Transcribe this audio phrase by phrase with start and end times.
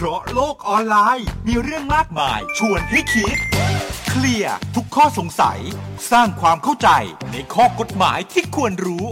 [0.00, 3.36] เพราะโลกออนไลน์มีเรื่องมากมาย ชวนให้คิด
[4.08, 5.60] เคลียร์ทุกข้อสงสัย
[6.10, 6.88] สร้างความเข้าใจ
[7.32, 9.06] ในข้อกฎหมายที่ควรรู้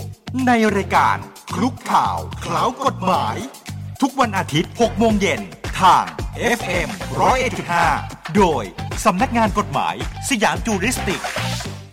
[0.46, 1.16] ในรายการ
[1.54, 3.36] คลุกข่าวเคล้ากฎหมาย
[4.02, 5.40] ทุกวันอาทิตย์ 6 โมงเย็น
[5.80, 6.04] ทาง
[6.58, 6.88] FM
[7.62, 8.64] 101.5 โดย
[9.04, 9.94] สำนักงานกฎหมาย
[10.28, 11.22] สยามจูริสติก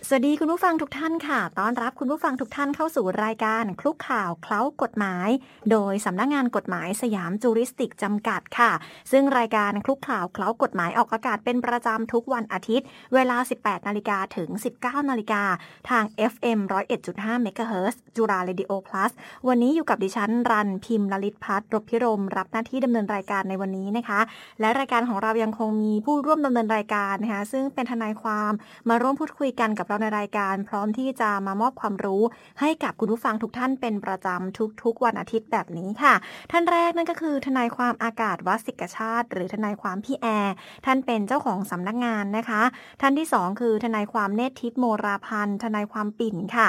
[0.08, 5.28] สวัสดีคุณผู้ฟังทุกท่านค่ะ ต้อนรับคุณผู้ฟังทุกท่านเข้าสู่รายการคลุกข่าวเคล้ากฎหมาย
[5.70, 8.72] โดยสำนักงานกฎหมายสยามจูริสติกจำกัดค่ะ
[9.12, 14.48] ซึ่งรายการคลุกข่าวเคล้ากฎหมายออกอากาศเป็นประจำทุกวันอาทิตย์ เวลา 18 นาฬิกาถึง
[14.80, 15.42] 19 นาฬิกา
[15.90, 16.58] ทาง FM
[17.02, 19.10] 101.5เมกะเฮิรตซ์จุฬา Radio Plus
[19.48, 24.20] วันนี้อยู่กับดิฉันรันพิมพ์ลลิตพัฒน์รบพิรม รับหน้าที่ดำเนินรายการในวันนี้นะคะ
[24.60, 28.52] และรายการของเรายังคงมีผู้ร่วมดำเนินรายการนะคะซึ่งเป็นทนายความ
[28.88, 32.22] มาร่วมพูดคุยกันกับเราในรายการพร้อมที่จะมามอบความรู้
[32.60, 36.14] ให้กับคุณผู้ฟังทุกท่านเป็นประจำทุกๆ วันอาทิตย์แบบนี้ค่ะ
[36.52, 40.54] ท่านแรกนั่นก็คือ ทนายความอากาศวัดศิกชาติ หรือทนายความพี่แอร์
[40.86, 42.62] ท่านเป็นเจ้าของสำนักงานนะคะ
[43.00, 46.68] ท่านที่สองคือ ทนายความเนตรทิพย์โมราพันธ์ทนายความปิ่นค่ะ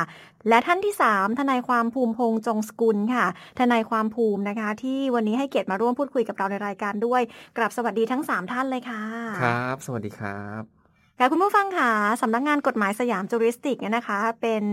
[0.50, 3.26] และท่านที่ 3 ทนายความภูมิพงษ์จงสกุลค่ะ
[3.60, 7.22] ทนายความภูมินะคะ ที่วันนี้ให้เกียรติมาร่วมพูดคุยกับเราในรายการด้วย
[7.58, 9.04] กราบสวัสดีทั้ง 3 ท่านเลยค่ะ
[9.44, 10.75] ครับ สวัสดีครับ
[11.20, 14.64] ค่ะคุณผู้ฟังค่ะสำนักงานกฎหมายสยามจูริสติกเนี่ยนะคะ เป็น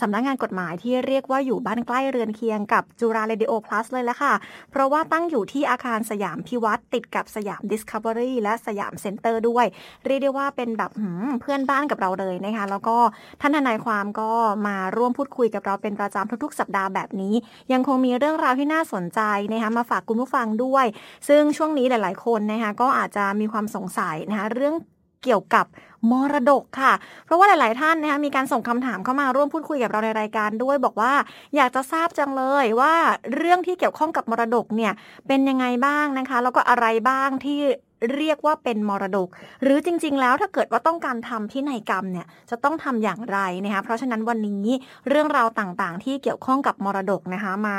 [0.00, 4.34] สำนักงานกฎหมายที่เรียกว่าอยู่บ้านใกล้เรือนเคียงกับจุฬาเรดิโอ plus เลยละค่ะ
[4.70, 9.66] เพราะว่าตั้งอยู่ที่อาคารสยามพิวัตรติดกับสยาม Discovery และสยามเซ็นเตอร์ด้วย
[10.06, 10.90] เรียกได้ว่าเป็นแบบ
[11.40, 12.96] เพื่อนบ้านกับเราเลยนะคะ แล้วก็
[13.40, 14.30] ท่านทนายความก็
[14.66, 17.34] มาร่วมพูดคุยกับเราเป็นประจำทุกๆ สัปดาห์แบบนี้
[17.72, 19.20] ยังคงมีเรื่องราวที่น่าสนใจ
[19.52, 20.86] นะคะมาฝากคุณผู้ฟังด้วย
[21.28, 24.76] ซึ่งช่วงนี้หลาย ๆ คนนะคะก็อาจจะมีความสงสัยนะคะเรื่อง
[25.22, 25.66] เกี่ยวกับ
[26.10, 26.92] มรดกค่ะ
[27.24, 31.12] เพราะว่าหลาย ๆ ท่านนะคะมีการส่งคำถามเข้ามาร่วมพูดคุยกับเราในรายการด้วย บอกว่า
[31.56, 32.94] อยากจะทราบจังเลยว่า
[33.34, 34.92] เรื่องที่เกี่ยวข้องกับมรดกเนี่ย
[35.26, 37.60] เป็นยังไงบ้างนะคะ แล้วก็อะไรบ้างที่
[38.16, 39.28] เรียกว่าเป็นมรดก
[39.62, 44.66] หรือจริง ๆ แล้วถ้าเกิดว่าต้องการทำพินัยกรรมเนี่ยจะต้องทำอย่างไรนะคะเพราะฉะนั้นวันนี้
[45.08, 47.78] เรื่องราวต่าง ๆ ที่เกี่ยวข้องกับมรดกนะคะมา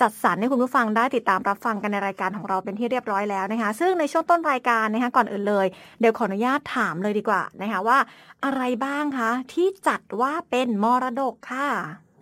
[0.00, 5.66] จัดสรรให้คุณผู้ฟังได้ติดตามรับฟังกันในรายการของเราเป็นที่เรียบร้อยแล้วนะคะ ซึ่งในช่วงต้นรายการนะคะก่อนอื่นเลย
[6.00, 7.98] เดี๋ยวขออนุญาตถามเลยดีกว่านะคะว่า
[8.44, 11.68] อะไรบ้างคะ ที่จัดว่าเป็นมรดกค่ะ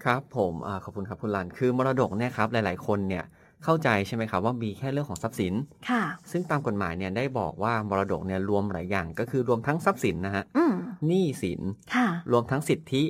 [0.05, 3.25] ครับผมอาขอบคุณครับคุณลันคือมรดกเนี่ยครับหลาย ๆ คนเนี่ย
[3.65, 5.55] เข้าใจใช่ไหมครับว่ามีแค่เรื่องของทรัพย์สิน
[5.91, 10.75] ค่ะ ซึ่งตามกฎหมายเนี่ยได้บอกว่ามรดกเนี่ยรวมหลายอย่าง ก็คือรวมทั้งทรัพย์สินนะฮะอืม
[11.07, 11.61] หนี้สิน
[11.95, 13.03] ค่ะ รวมทั้งสิทธิ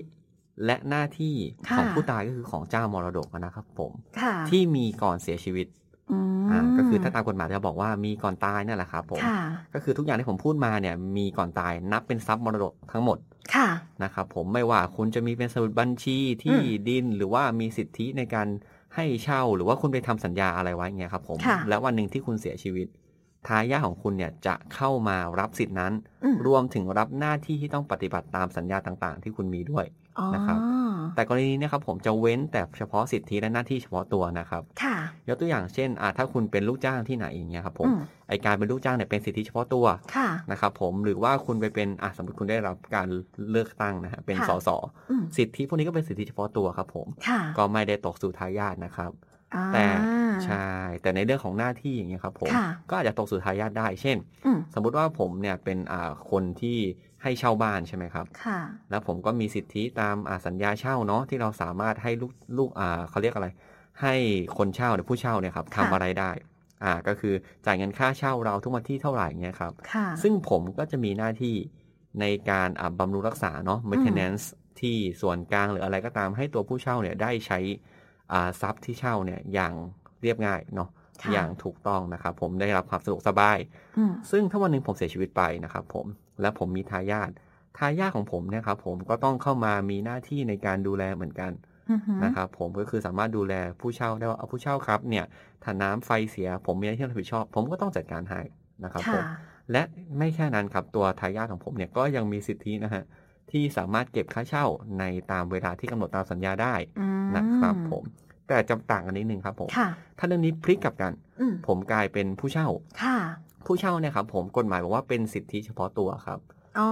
[0.64, 1.34] และหน้าที่
[1.68, 5.66] ค่ะของผู้ตายก็คือของเจ้ามรดกนะครับผมค่ะที่มีก่อนเสียชีวิต
[6.12, 9.40] อืมอ่าก็คือถ้าตามกฎหมายจะบอกว่ามีก่อนตายนั่นแหละครับผมค่ะ
[9.74, 13.18] ก็คือทุกอย่างที่ผมพูดมาเนี่ย มีก่อนตายนับเป็นทรัพย์มรดกทั้งหมด
[13.54, 13.68] ค่ะ
[14.02, 18.48] นะครับผมไม่ว่าคุณจะมีเป็นสมุดบัญชีที่อืมดินหรือว่ามีสิทธิในการ
[18.94, 22.88] ให้เช่าหรือว่าคุณไปทำสัญญาอะไรไว้เงี้ยครับผมค่ะแล้ววันหนึ่งที่คุณเสียชีวิต
[23.46, 25.92] ทายาทของคุณเนี่ยจะเข้ามารับสิทธินั้น
[26.24, 30.58] อืมรวมถึงรับหน้าที่ที่ต้องปฏิบัติตามสัญญาต่างๆ ที่คุณมีด้วยอ๋อ นะครับ
[31.14, 34.96] แต่กรณีนี้นะครับผมจะเว้นแต่เฉพาะสิทธิและหน้าที่เฉพาะตัวนะครับค่ะ
[35.28, 39.86] ยกตัวอย่างเช่นอ่าถ้าคุณเป็นลูกจ้างที่ไหนอย่างเงี้ยครับผมอืมไอการเป็นลูกจ้างเนี่ยเป็นสิทธิเฉพาะตัว
[40.16, 43.08] ค่ะนะครับผมหรือว่าคุณไปเป็นอะสมมติคุณได้รับการ
[43.50, 44.68] เลือกตั้งนะฮะเป็นค่ะสส
[45.10, 49.12] อืมสิทธิพวกนี้ก็เป็นสิทธิเฉพาะตัวครับผมค่ะก็ไม่ได้ตกสู่ทายาทนะครับ
[49.54, 49.86] อ่าแต่
[50.44, 50.68] ใช่
[51.02, 56.78] แต่ในเรื่องของหน้าที่อย่างเงี้ยครับผมค่ะก็อาจจะตกสู่ทายาทได้ เช่นอืมสมมุติว่าผมเนี่ยเป็นอ่าคนที่
[57.22, 63.48] ให้เช่าบ้านใช่ไหมครับ ค่ะ แล้วผมก็มีสิทธิตามอ่าสัญญาเช่าเนาะที่เราสามารถให้ลูกลูกอ่าเขาเรียกอะไร
[64.02, 64.14] ให้
[64.58, 66.30] คนเช่าหรือผู้เช่าเนี่ยครับค่ะทำอะไรได้
[66.84, 67.34] อ่าก็คือ
[67.66, 71.54] จ่ายเงินค่าเช่าเราทุกวันที่เท่าไหร่เงี้ยครับ ค่ะ ซึ่งผมก็จะมีหน้าที่
[72.20, 74.44] ในการอ่าบำรุงรักษาเนาะ maintenance
[74.80, 77.58] ที่ส่วนกลางหรืออะไรก็ตามให้ตัวผู้เช่าเนี่ยได้ใช้
[78.32, 79.72] อ่าทรัพย์ที่เช่าเนี่ยอย่าง
[80.22, 80.88] เรียบง่ายเนาะ
[81.22, 83.58] ค่ะอย่างถูกต้องนะครับผมได้รับความสะดวกสบาย
[83.98, 86.06] อืมซึ่งถ้าวันหนึ่งผมเสียชีวิตไปนะครับผม
[86.40, 87.30] และผมมีทายาท
[87.78, 91.52] ทายาทของผมเนี่ยครับผมก็ต้องเข้ามามีหน้าที่ในการดูแลเหมือนกัน
[91.90, 95.24] อือหือนะครับผมก็คือสามารถดูแลผู้เช่าได้ว่าเอาผู้เช่าครับเนี่ย
[95.62, 98.40] ถ้าน้ำไฟเสียผมมีหน้าที่รับผิดชอบ ผมก็ต้องจัดการให้
[98.84, 99.24] นะครับผค่ะม
[99.72, 99.82] และ
[100.18, 103.02] ไม่แค่นั้นครับตัวทายาทของผมเนี่ยก็ยังมีสิทธินะฮะ
[103.50, 104.64] ที่สามารถเก็บค่าเช่า
[104.98, 108.04] ในตามเวลาที่กำหนดตามสัญญาได้อืมนะครับผม
[108.48, 112.68] แต่จะต่างกันนิดนึงครับผมค่ะถ้าเรื่องนี้พลิกกลับกันอืมผมกลายเป็นผู้เช่า
[113.02, 113.16] ค่ะ
[113.68, 116.38] ผู้เช่าเนี่ยครับผมกฎหมายบอกว่าเป็นสิทธิเฉพาะตัวครับ
[116.78, 116.88] อ๋อ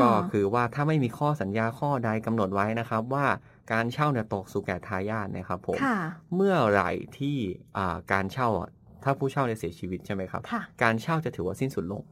[0.00, 3.26] ก็คือว่าถ้าไม่มีข้อสัญญาข้อใดกำหนดไว้นะครับ ว่า
[3.72, 5.96] การเช่าเนี่ยตกสู่แก่ทายาทเนะครับผมค่ะ
[6.34, 7.36] เมื่อไหร่ที่
[7.76, 8.70] อ่าการเช่าอะ
[9.04, 12.02] ถ้าผู้เช่าเนี่ยเสียชีวิตใช่ไหมครับค่ะการเช่าจะถือว่าสิ้นสุดลง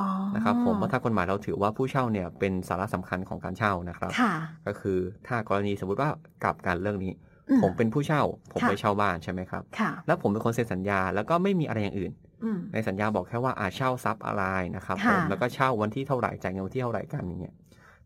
[0.00, 4.32] อ๋อนะครับผมเพราะถ้ากฎหมายเราถือว่าผู้เช่าเนี่ยเป็นสาระสำคัญของการเช่านะครับค่ะ
[4.66, 6.10] ก็คือถ้ากรณีสมมติว่า
[6.44, 7.12] กลับกันเรื่องนี้
[7.50, 8.22] อืมผมเป็นผู้เช่า
[8.52, 12.27] ผมค่ะไปเช่าบ้านใช่ไหมครับค่ะแล้วผมเป็นคนเซ็นสัญญาแล้วก็ไม่มีอะไรอย่างอื่นอืม
[12.72, 14.44] ในสัญญาบอกแค่ว่าอาเช่าทรัพย์อะไร
[14.76, 17.54] นะครับผค่ะมแล้วก็เช่าวันที่เท่าไหร่จ่ายเงินวันที่เท่าไหร่กันอย่างเงี้ย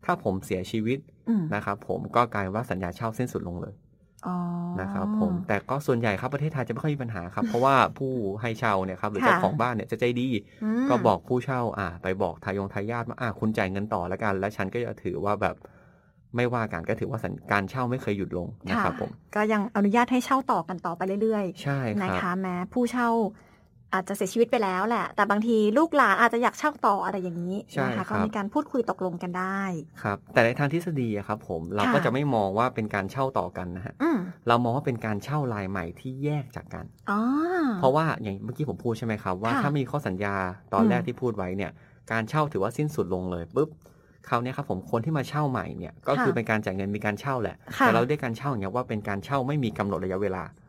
[0.05, 0.99] ถ้าผมเสียชีวิต
[1.29, 3.73] อืมนะครับผมก็กลายว่าสัญญาเช่าสิ้นสุดลงเลย
[4.27, 4.35] อ๋อ
[4.81, 10.27] นะครับผมแต่ก็ส่วนใหญ่ครับประเทศไทยจะไม่ค่อยมีปัญหาครับเพราะว่าผู้ให้เช่าเนี่ยครับหรือค่ะเจ้าของบ้านเนี่ยจะใจดี
[10.87, 15.55] มก็บอกผู้เช่าอ่า ไปบอกทายงทายาทว่าอ่าคุณจ่ายเงินต่อแล้วกัน แล้วฉันก็จะถือว่าแบบ
[16.35, 23.09] ไม่ว่ากันก็ถือว่าสัญการเช่าไม่เคยหยุดลงนะครับผมก็ยังอนุญาตให้เช่าต่อกันต่อไปเรื่อยใช่ๆคนะรับคะแม้ผู้เช่า
[23.93, 29.61] อาจจะเสียชีวิตไปแล้วแหละ แต่บางทีลูกหลานอาจจะอยากเช่าต่ออะไรอย่างนี้ใช่นะคะครัก็บมีการพูดคุยตกลงกันได้
[30.03, 34.17] ครับ แต่ในทางทฤษฎีอะครับผมเราค่ะก็จะไม่มองว่าเป็นการเช่าต่อกันนะฮะอืม
[34.47, 37.19] เรามองว่าเป็นการเช่ารายใหม่ที่แยกจากกันอ๋อ
[37.79, 40.35] เพราะว่าอย่างเมื่อกี้ผมพูดใช่ไหมครับว่าค่ะถ้ามีข้อสัญญา
[40.73, 41.71] ตอนอืมแรกที่พูดไว้เนี่ย
[42.11, 43.69] การเช่าถือว่าสิ้นสุดลงเลยปุ๊บ
[44.29, 50.62] คราวเนี้ยครับผมคนที่มาเช่าใหม่เนี่ยก็คือเป็นการจ่ายเงินมีการเช่าแหละค่ะแต่เราเรียกการเช่าอย่างเงี้ยว่าเป็นการเช่าไม่มีกำหนดระยะเวลาอ๋อ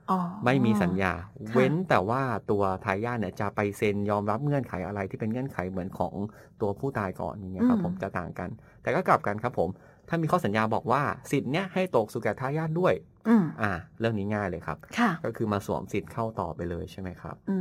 [0.44, 1.12] ไม่มีสัญญา
[1.48, 6.14] ค่ะเว้นแต่ว่าตัวทายาทเนี่ยจะไปเซ็นยอมรับเงื่อนไขอะไรที่เป็นเงื่อนไขเหมือนของ
[6.60, 8.48] ตัวผู้ตายก่อนอย่างเงี้ยครับผมจะต่างกัน
[8.82, 9.68] แต่ก็กลับกันครับผม
[10.08, 11.02] ถ้ามีข้อสัญญาบอกว่า
[11.32, 12.94] สิทธิ์เนี้ยให้ตกสู่แก่ทายาทด้วย
[13.28, 17.58] อืมอ่า เรื่องนี้ง่ายเลยครับค่ะก็คือมาสวมสิทธิ์เข้าต่อไปเลยใช่ไหมครับ อื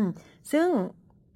[0.00, 0.02] ม
[0.52, 0.68] ซึ่ง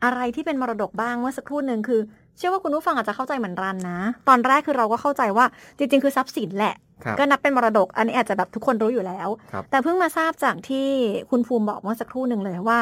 [0.05, 2.01] อะไรที่เป็นมรดกบ้างเมื่อสักครู่หนึ่งคือ
[2.37, 5.47] เชื่อว่าคุณผู้ฟังอาจจะเข้าใจเหมือนรันนะ ตอนแรกคือเราก็เข้าใจว่า
[5.79, 10.89] จริง ๆ คือทรัพย์สินแหละครับ ก็นับเป็นมรดก อันนี้อาจจะแบบทุกคนรู้อยู่แล้วครับแต่เพิ่งมาทราบจากที่
[11.31, 12.81] คุณภูมิบอกเมื่อสักครู่หนึ่งเลยว่า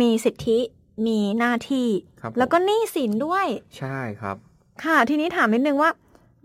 [0.00, 0.58] มีสิทธิ
[1.06, 1.88] มีหน้าที่
[2.20, 3.46] ครับผมแล้วก็หนี้สินด้วย
[3.78, 4.36] ใช่ครับ
[4.84, 5.90] ค่ะทีนี้ถามนิดนึงว่า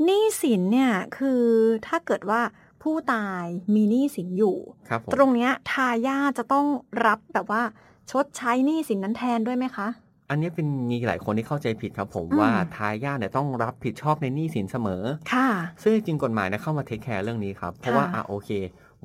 [0.06, 1.44] หนี้สินเนี่ยคือ
[1.88, 2.42] ถ้าเกิดว่า
[2.84, 4.58] ผู้ตายมีหนี้สินอยู่
[4.90, 6.66] ครับผมตรงเนี้ยทายาทจะต้อง
[7.06, 7.64] รับแบบว่า
[8.12, 9.88] ชดใช้หนี้สินนั้นแทนด้วยไหมคะ
[10.32, 15.48] อันนี้เป็นมีหลายคนที่เข้าใจผิดครับผมอืมว่าทายาทเนี่ยต้องรับผิดชอบในหนี้สินเสมอ ค่ะ
[15.84, 18.50] ซึ่งจริงๆกฎหมายนะเข้ามาเทคแคร์เรื่องนี้ครับ เพราะว่าค่ะอะโอเค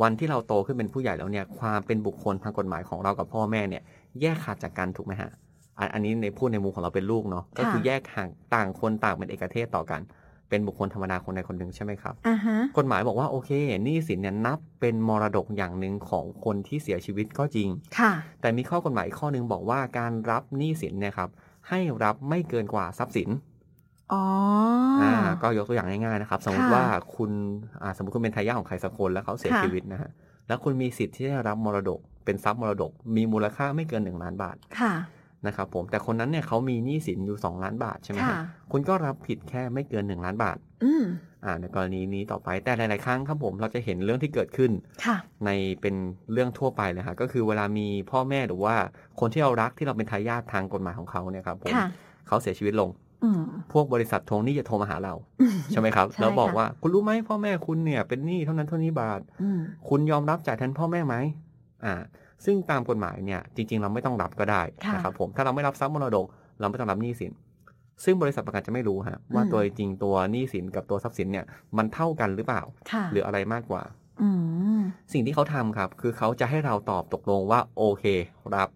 [0.03, 3.83] วันที่เราโตขึ้นเป็นผู้ใหญ่แล้วเนี่ย ความเป็นบุคคลทางกฎหมายของเรากับพ่อแม่เนี่ย
[4.21, 5.31] แยกขาดจากกันถูกไหมฮะ
[5.79, 10.01] อันอันนี้ในพูดในมุมของเราเป็นลูกเนาะ ก็คือแยกห่างต่างคนต่างเป็นเอกเทศต่อกัน
[10.49, 13.51] เป็นบุคคลธรรมดาคนใดคนหนึ่งใช่ไหมครับอ่าฮะกฎหมายบอกว่าโอเค
[13.85, 21.29] หนี้สินเนี่ยนับเป็นมรดกอย่างหนึ่งของคนที่เสียชีวิตก็จริงค่ะแต่มีข้อกฎหมายอีกข้อหนึ่งบอกว่าการรับหนี้สินเนี่ยครับ
[21.69, 23.29] ให้รับไม่เกินกว่าทรัพย์สิน
[24.13, 24.23] อ๋อ
[25.03, 25.13] อ่า
[25.43, 27.31] ก็ยกตัวอย่างง่ายๆนะครับ สมมติค่ะว่าคุณ
[27.83, 30.11] อ่าสมมติคุณเป็นทายาทของใครสักคนแล้วเขาเสียค่ะชีวิตนะฮะ
[30.49, 34.93] แล้วคุณมีสิทธิ์ที่จะรับมรดกเป็นทรัพย์มรดก มีมูลค่าไม่เกินหนึ่งล้านบาทค่ะ
[35.47, 41.05] นะครับผมแต่คนนั้นเนี่ยเขามีหนี้สินอยู่สองล้านบาทใช่ไหมค่ะฮะคุณก็รับผิดแค่ไม่เกินหนึ่งล้านบาทอืม
[41.45, 44.71] อ่าในกรณีนี้ต่อไปแต่หลาย ๆ ครั้งครับผมเราจะเห็นเรื่องที่เกิดขึ้น
[45.05, 45.51] ค่ะใน
[45.81, 45.95] เป็น
[46.33, 48.75] เรื่องทั่วไปเลยฮะก็คือเวลามีพ่อแม่หรือว่า
[49.21, 51.87] คนที่เรารักที่เราเป็นทายาททางกฎหมายของเขาเนี่ยครับผมค่ะ
[52.29, 52.91] เขาเสียชีวิตลง
[53.25, 55.15] อืมพวกบริษัททวงหนี้จะโทรมาหาเรา
[55.71, 59.59] ใช่ไหมครับใช่แล้วบอกค่ะว่าคุณรู้ไหมพ่อแม่คุณเนี่ยเป็นหนี้เท่านั้นเท่านี้บาทอืม
[59.89, 61.15] คุณยอมรับจ่ายแทนพ่อแม่ไหม
[61.85, 61.95] อ่า
[62.45, 66.27] ซึ่งตามกฎหมายเนี่ยจริง ๆ เราไม่ต้องรับก็ได้ค่ะนะครับผมถ้าเราไม่รับทรัพย์มรดก
[66.61, 67.33] เราไม่ต้องรับหนี้สิน
[68.05, 71.45] ซึ่งบริษัทประกันจะไม่รู้ฮะว่าอืมตัวจริงตัวหนี้สินกับตัวทรัพย์สินเนี่ย
[71.77, 73.83] มันเท่ากันหรือเปล่าค่ะหรืออะไรมากกว่า
[74.23, 74.29] อื
[74.79, 74.81] ม
[75.13, 78.05] สิ่งที่เขาทำครับ คือเขาจะให้เราตอบตกลงว่าโอเค
[78.55, 78.69] รับ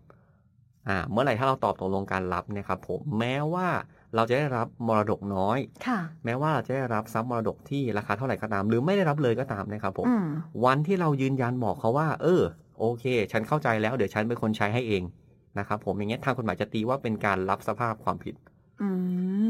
[0.88, 3.68] อ่าเมื่อไหร่ถ้าเราตอบตกลงการรับเนี่ยครับผมแม้ว่า
[4.14, 10.26] เราจะได้รับมรดกน้อยค่ะ แม้ว่าเราจะได้รับทรัพย์มรดกที่ราคาเท่าไหร่ก็ตาม หรือไม่ได้รับเลยก็ตามนะครับผมอืม
[10.64, 12.42] วันที่เรายืนยันบอกเขาว่า เออ
[12.80, 15.02] โอเค ฉันเข้าใจแล้วเดี๋ยวฉันเป็นคนใช้ให้เอง
[15.58, 18.34] นะครับผมอย่างเงี้ยทางกฎหมายจะตีว่าเป็นการรับสภาพความผิด
[18.82, 18.88] อื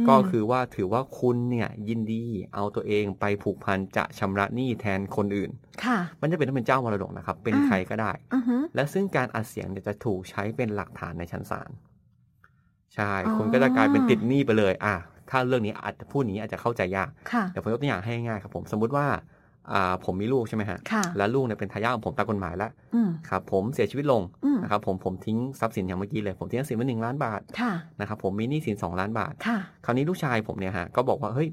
[0.00, 5.50] มก็คือว่าถือว่าคุณเนี่ยยินดีเอาตัวเองไปผูกพันจะชำระหนี้แทนคนอื่น
[5.84, 11.70] ค่ะ มันจะเป็นต้องเป็นเจ้ามรดกนะครับ เป็นอืมใครก็ได้อือฮึและซึ่งการอัดเสียงเนี่ยจะถูกใช้เป็นหลักฐานในชั้นศาล
[12.94, 14.94] ใช่อ๋อคุณก็จะกลายเป็นติดหนี้ไปเลย อะ
[15.30, 19.18] ถ้าเรื่องนี้อาจจะพูดอย่างนี้อาจจะเข้าใจยากค่ะเดี๋ยวผมยกตัวอย่างให้ง่ายครับผม สมมุติว่าอ่า
[20.04, 31.50] ผมมีลูกใช่ไหมฮะค่ะแล้วลูกเนี่ยเป็นทายาทของผมตามกฎหมายแล้วอืมครับผมเสียชีวิตลงอืมนะครับผมผมทิ้งทรัพย์สินอย่างเมื่อกี้เลย ผมทิ้งทรัพย์สินไว้หนึ่งล้านบาทค่ะนะครับผมมีหนี้สินสองล้านบาทค่ะคราวนี้ลูกชายผมเนี่ยฮะก็บอกว่าเฮ้ย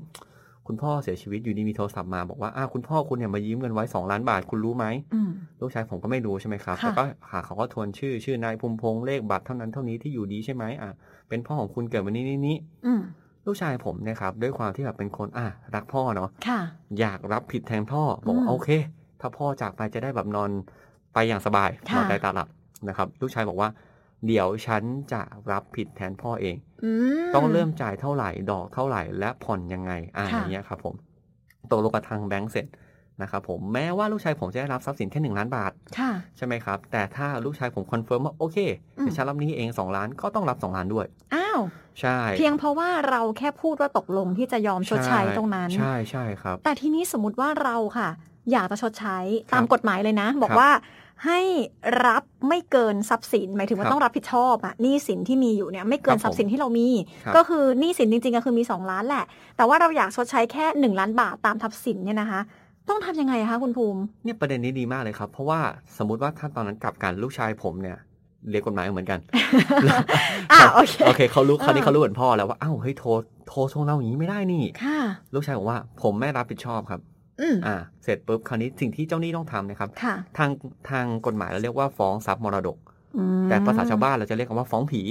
[0.70, 5.30] คุณพ่อเสียชีวิตอยู่ดีมีโทรศัพท์มาบอกว่าอ้าวคุณพ่อคุณเนี่ยมายืมเงินไว้สองล้านบาทคุณรู้ไหมอืม
[5.62, 10.92] ลูกชายผมก็ไม่รู้ใช่ไหมครับค่ะแต่ก็หาเขาก็ทวนชื่อชื่อนายภูมิพงษ์เลขบัตรเท่านั้นเท่านี้ที่อยู่ดีใช่ไหมอะ
[11.30, 13.02] เป็นพ่อของคุณเกิดวันนี้นี้นี้อืม
[13.48, 16.60] ลูกชายผมเนะครับด้วยความที่แบบเป็นคนอะรักพ่อเนาะค่ะ
[17.00, 18.70] อยากรับผิดแทนพ่อบอกว่าอืมโอเค
[19.22, 20.50] ถ้าพ่อจากไปจะได้แบบนอน
[21.14, 22.48] ไปอย่างสบายค่ะนอนใจตาหลับ
[22.90, 23.70] นะครับ ลูกชายบอกว่า
[24.28, 30.96] เดี๋ยวฉันจะรับผิดแทนพ่อเองอืมต้องเริ่มจ่ายเท่าไหร่ดอกเท่าไหร่ และผ่อนยังไงอ่าค่ะอย่างเงี้ยครับผม
[31.72, 32.66] ตกลงกับทางแบงก์เสร็จ
[33.22, 38.58] นะครับผมแม้ว่าลูกชายผมจะได้รับทรัพย์สินแค่หนึ่งล้านบาทค่ะใช่ไหมครับ แต่ถ้าลูกชายผม confirm ว่าโอเค
[38.98, 41.06] อืมเดี๋ยวฉันรับหนี้เองสองล้านก็ต้องรับสองล้านด้วย
[41.36, 41.60] อ้าว
[42.02, 48.10] ใช่ เพียงเพราะว่าเราแค่พูดว่าตกลงที่จะยอมชดใช้ตรงนั้น ใช่ใช่ครับ แต่ทีนี้สมมติว่าเราค่ะ
[48.52, 50.72] อยากจะชดใช้ครับตามกฎหมายเลยนะ บอกครับว่า
[51.26, 51.40] ให้
[52.06, 56.88] รับไม่เกินทรัพย์สินหมายถึงว่าครับต้องรับผิดชอบอะหนี้สินที่มีอยู่เนี่ยไม่เกินครับผมทรัพย์สินที่เรามี
[57.26, 59.26] ครับก็คือหนี้สินจริงๆก็คือมี 2 ล้านแหละ
[59.58, 62.42] แต่ว่าเราอยากชดใช้แค่ 1 ล้านบาทตามทรัพย์สินเนี่ยนะคะ
[62.90, 65.60] ต้องทำยังไงคะคุณภูมิ เนี่ยประเด็นนี้ดีมากเลยครับ เพราะว่า
[65.98, 67.98] สมมุติว่าถ้าตอนนั้นกลับกันลูกชายผมเนี่ย
[68.50, 69.20] เรียนกฎหมายเหมือนกัน
[70.52, 73.10] อะโอเคโอเคเขารู้เออคราวนี้เขารู้เหมือนพ่อแล้วว่าอ้าวเฮ้ยโทร
[73.48, 75.00] โทรส่งเราอย่างนี้ไม่ได้นี่ค่ะ
[75.34, 77.02] ลูกชายบอกว่าผมไม่รับผิดชอบครับ
[77.42, 80.50] อืมอ่า เสร็จปุ๊บคราวนี้สิ่งที่เจ้าหนี้ต้องทำนะครับค่ะทาง
[80.90, 82.78] ทางกฎหมายเราเรียกว่าฟ้องทรัพย์มรดก
[83.18, 85.02] อืมแต่ภาษาชาวบ้านเราจะเรียกกันว่าฟ้องผี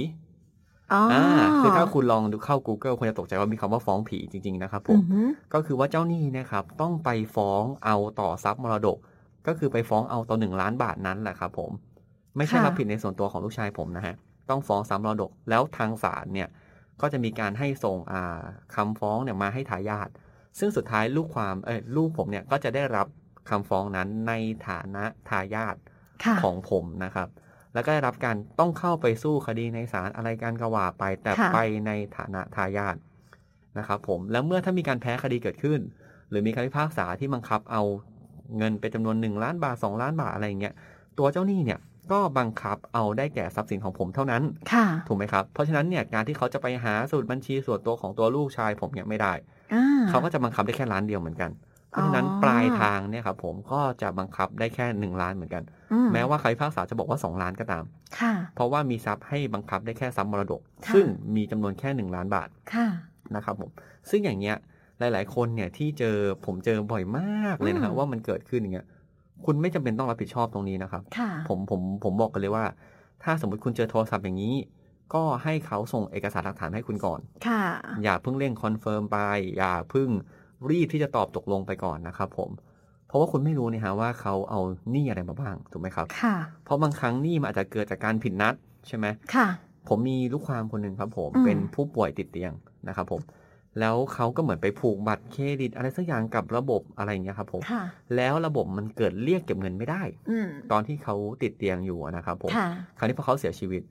[0.93, 8.97] อ๋อออ่าคือถ้าคุณลองดูเข้า Google คุณจะตกใจว่ามีคำว่าฟ้องผีจริง ๆ นะครับผอืมอหือก็คือว่าเจ้าหนี้เนะครับ ต้องไปฟ้องเอาต่อทรัพย์มรดก
[9.47, 11.71] ก็คือไปฟ้องเอาต่อหนึ่งล้านบาทนั้นแหละครับ ผม
[12.37, 14.15] ไม่ใช่ค่ะรับผิดในส่วนตัวของลูกชายผมนะฮะ
[14.49, 16.49] ต้องฟ้องทรัพย์มรดก แล้วทางศาลเนี่ย
[17.01, 18.39] ก็จะมีการให้ส่งอ่า
[18.75, 20.09] คำฟ้องเนี่ยมาให้ทายาท
[20.59, 23.07] ซึ่งสุดท้ายลูกความเออลูกผมเนี่ยก็จะได้รับ
[23.49, 24.33] คำฟ้องนั้นใน
[24.67, 25.75] ฐานะทายาท
[26.23, 27.27] ค่ะของผมนะครับ
[27.77, 32.95] แล้วก็ได้รับการต้องเข้าไปสู้คดีในศาลอะไรการกว่าไป แต่ค่ะไปในฐานะทายาท
[33.77, 35.79] นะครับผมแล้วเมื่อถ้ามีการแพ้คดีเกิดขึ้น
[36.29, 37.83] หรือมีคำพิพากษาที่บังคับเอา
[38.57, 40.73] เงินเป็นจำนวน1ล้านบาท2ล้านบาทอะไรอย่างเงี้ย
[41.17, 41.79] ตัวเจ้าหนี้เนี่ย
[42.11, 44.43] ก็บังคับเอาได้แก่ทรัพย์สินของผมเท่านั้น
[44.73, 49.33] ค่ะถูกไหมครับ เพราะฉะนั้นเนี่ยการที่เขาจะไปหาสมุดบัญชีส่วนตัวของตัวลูกชายผมเนี่ยไม่ได้
[49.73, 51.51] อ่าเขาก็จะบังคับได้แค่ล้านเดียวเหมือนกัน
[51.89, 55.63] เพราะฉะนั้นอ๋อปลายทางเนี่ยครับผมก็จะบังคับได้แค่หนึ่งล้านเหมือนกัน
[55.93, 57.83] อืแม้ว่าคำพิพากษาจะบอกว่า2ล้านก็ตาม
[58.19, 62.87] ค่ะเพราะว่ามีทรัพย์ให้บังคับได้แค่ทรัพย์มรดกค่ะซึ่งมีจำนวนแค่1ล้านบาทค่ะ
[63.35, 63.69] นะครับผม
[64.09, 64.57] ซึ่งอย่างเงี้ย
[64.99, 68.87] หลาย ๆ คนเนี่ยที่เจอผมเจอบ่อยมากเลยนะครับอืมว่ามันเกิดขึ้นอย่างเงี้ย
[69.45, 72.65] คุณไม่จำเป็นต้องรับผิดชอบตรงนี้นะครับค่ะผมผมผมบอกกันเลยว่า
[73.23, 74.55] ถ้าสมมติคุณเจอโทรศัพท์อย่างนี้
[75.13, 77.63] ก็ให้เขาส่งเอกสารหลักฐานให้คุณก่อน ค่ะ
[78.03, 79.17] อย่าเพิ่งเร่ง confirm ไป
[79.57, 80.09] อย่าเพิ่ง
[80.71, 82.49] รีบที่จะตอบตกลงไปก่อนนะครับผม
[83.07, 84.59] เพราะว่าคุณไม่รู้นี่ฮะว่าเขาเอา
[84.91, 86.35] หนี้อะไรมาบ้างถูกไหมครับ ค่ะ
[86.65, 88.55] เพราะบางครั้งหนี้มันอาจจะเกิดจากการผิดนัด
[88.87, 89.47] ใช่ไหมค่ะ
[89.87, 92.53] ผมมีลูกความคนหนึ่งครับ ผมอืมเป็นผู้ป่วยติดเตียง
[92.87, 93.21] นะครับผม
[93.79, 97.83] แล้วเขาก็เหมือนไปผูกบัตรเครดิต อะไรสักอย่างกับระบบอะไรอย่างเงี้ยครับผมค่ะ
[98.15, 103.81] แล้วระบบมันเกิดเรียกเก็บเงินไม่ได้อืมตอนที่เขาติดเตียงอยู่นะครับผมค่ะคราวนี้พอเขาเสียชีวิต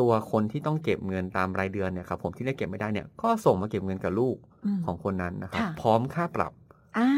[0.00, 6.52] ตัวคนที่ต้องเก็บเงินตามรายเดือนเนี่ยครับผมที่เรียกเก็บไม่ได้เนี่ยก็ส่งมาเก็บเงินกับลูกอืมของคนนั้นนะครับค่ะพร้อมค่าปรับ
[6.98, 7.10] อ่า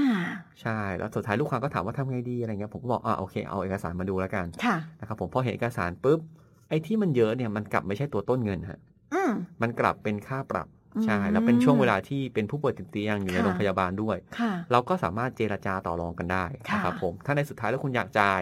[0.63, 6.21] ใช่แล้วสุดท้ายลูกความก็ถามว่าทำไงดีอะไรเงี้ยผมก็บอกอ่าโอเคเอาเอกสารมาดูแล้วกันค่ะนะครับผมพอเห็นเอกสารปุ๊บ
[6.69, 8.79] ไอ้ที่มันเยอะเนี่ยมันกลับไม่ใช่ตัวต้นเงินฮะ
[9.15, 9.33] อืม
[9.63, 18.41] มันกลับเป็นค่าปรับอืมใช่แล้วเป็นช่วงเวลาที่เป็นผู้ป่วยติดเตียงอยู่ในค่ะโรงพยาบาลด้วยค่ะเราก็สามารถเจรจาต่อรองกันได้ค่ะนะครับผมถ้าในสุดท้ายแล้วคุณอยากจ่าย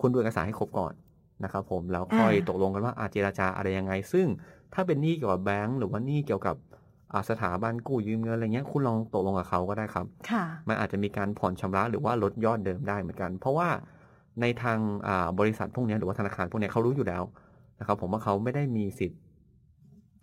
[0.00, 0.92] คุณดูเอกสารให้ครบก่อน
[1.42, 4.26] นะครับผมแล้วค่อยอ่าตกลงกันว่าอาเจรจาอะไรยังไง ซึ่ง
[4.74, 6.56] ถ้าเป็นหนี้เกี่ยวกับแบงก์หรือว่าหนี้เกี่ยวกับ
[7.12, 13.68] อ่าสถาบันกู้ยืมเงินอะไรเงี้ยคุณลองตกลงกับเขาก็ได้ครับค่ะมันอาจจะมีการผ่อนชำระหรือว่าลดยอดเดิมได้เหมือนกัน เพราะว่า
[14.40, 17.22] ในทางอ่าบริษัทพวกเนี้ยหรือว่าธนาคารพวกเนี้ยเขารู้อยู่แล้ว
[17.80, 19.20] นะครับ ผมว่าเขาไม่ได้มีสิทธิ์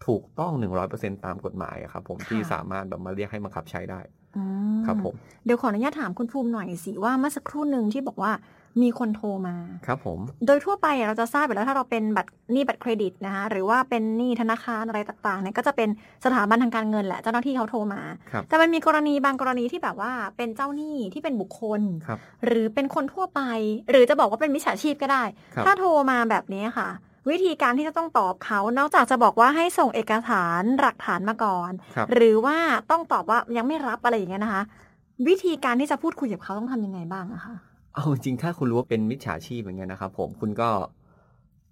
[0.06, 4.00] ถูกต้องหนึ่งร้อยเปอร์เซ็นตามกฎหมายอะครับผมค่ะที่สามารถแบบมาเรียกให้บังคับใช้ได้
[4.38, 4.44] อื
[4.78, 5.14] มครับผม
[5.46, 8.32] เดี๋ยวขออนุญาตถามคุณภูมิหน่อยสิว่าเมื่อสักครู่หนึ่งที่บอกว่า
[8.82, 9.56] มีคนโทรมา
[9.88, 15.90] ครับผม โดยทั่วไปอะเราจะทราบอยู่แล้วถ้าเราเป็นบัตรหนี้บัตรเครดิตนะคะหรือว่าเป็นหนี้ธนาคารอะไรต่างๆเนี่ยก็จะเป็น
[16.26, 18.02] สถาบันทางการเงินแหละเจ้าหน้าที่เขาโทรมา
[18.32, 23.42] ครับแต่มันมีกรณีบางกรณีที่แบบว่าเป็นเจ้าหนี้ที่เป็นบุคคลครับหรือเป็นคนทั่วไป
[23.90, 25.24] หรือจะบอกว่าเป็นมิจฉาชีพก็ได้
[25.56, 26.90] ครับถ้าโทรมาแบบนี้ค่ะ
[27.30, 32.58] วิธีการที่จะต้องตอบเขา นอกจากจะบอกว่าให้ส่งเอกสารหลักฐานมาก่อนครับหรือว่า
[32.92, 34.64] ต้องตอบว่ายังไม่รับอะไรอย่างเงี้ยนะคะ
[35.28, 37.56] วิธีการที่จะพูดคุยกับเขาต้องทำยังไงบ้างอะคะ
[37.96, 40.70] เอาจริงๆถ้าคุณรู้ว่าเป็นมิจฉาชีพอย่างเงี้ยนะครับผมคุณก็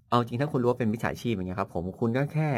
[0.09, 2.49] เอาจริงถ้าคุณรู้ว่าเป็นมิจฉาชีพอย่างเงี้ยครับ ผมคุณก็แค่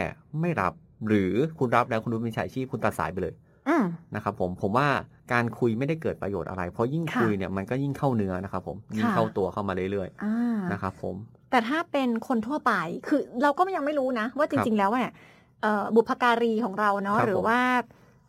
[0.42, 0.74] ไม่รับ
[1.08, 3.34] หรือคุณรับแล้วคุณรู้เป็นมิจฉาชีพคุณตัดสายไปเลย
[3.70, 3.84] อืม
[4.16, 4.88] นะครับผมผมว่า
[5.34, 11.16] การคุยไม่ได้เกิดประโยชน์อะไร เพราะยิ่งค่ะคุยเนี่ยมันก็ยิ่งเข้าเนื้อนะครับผมยิ่งค่ะเข้าตัวเข้ามาเรื่อยอ่าๆนะครับผม
[11.52, 12.74] แต่ถ้าเป็นคนทั่วไป
[13.08, 15.12] คือเราก็ยังไม่รู้นะ ว่าจริงๆแล้วเนี่ย
[15.62, 17.60] เอ่อบุพการีของเราเนาะครับหรือว่า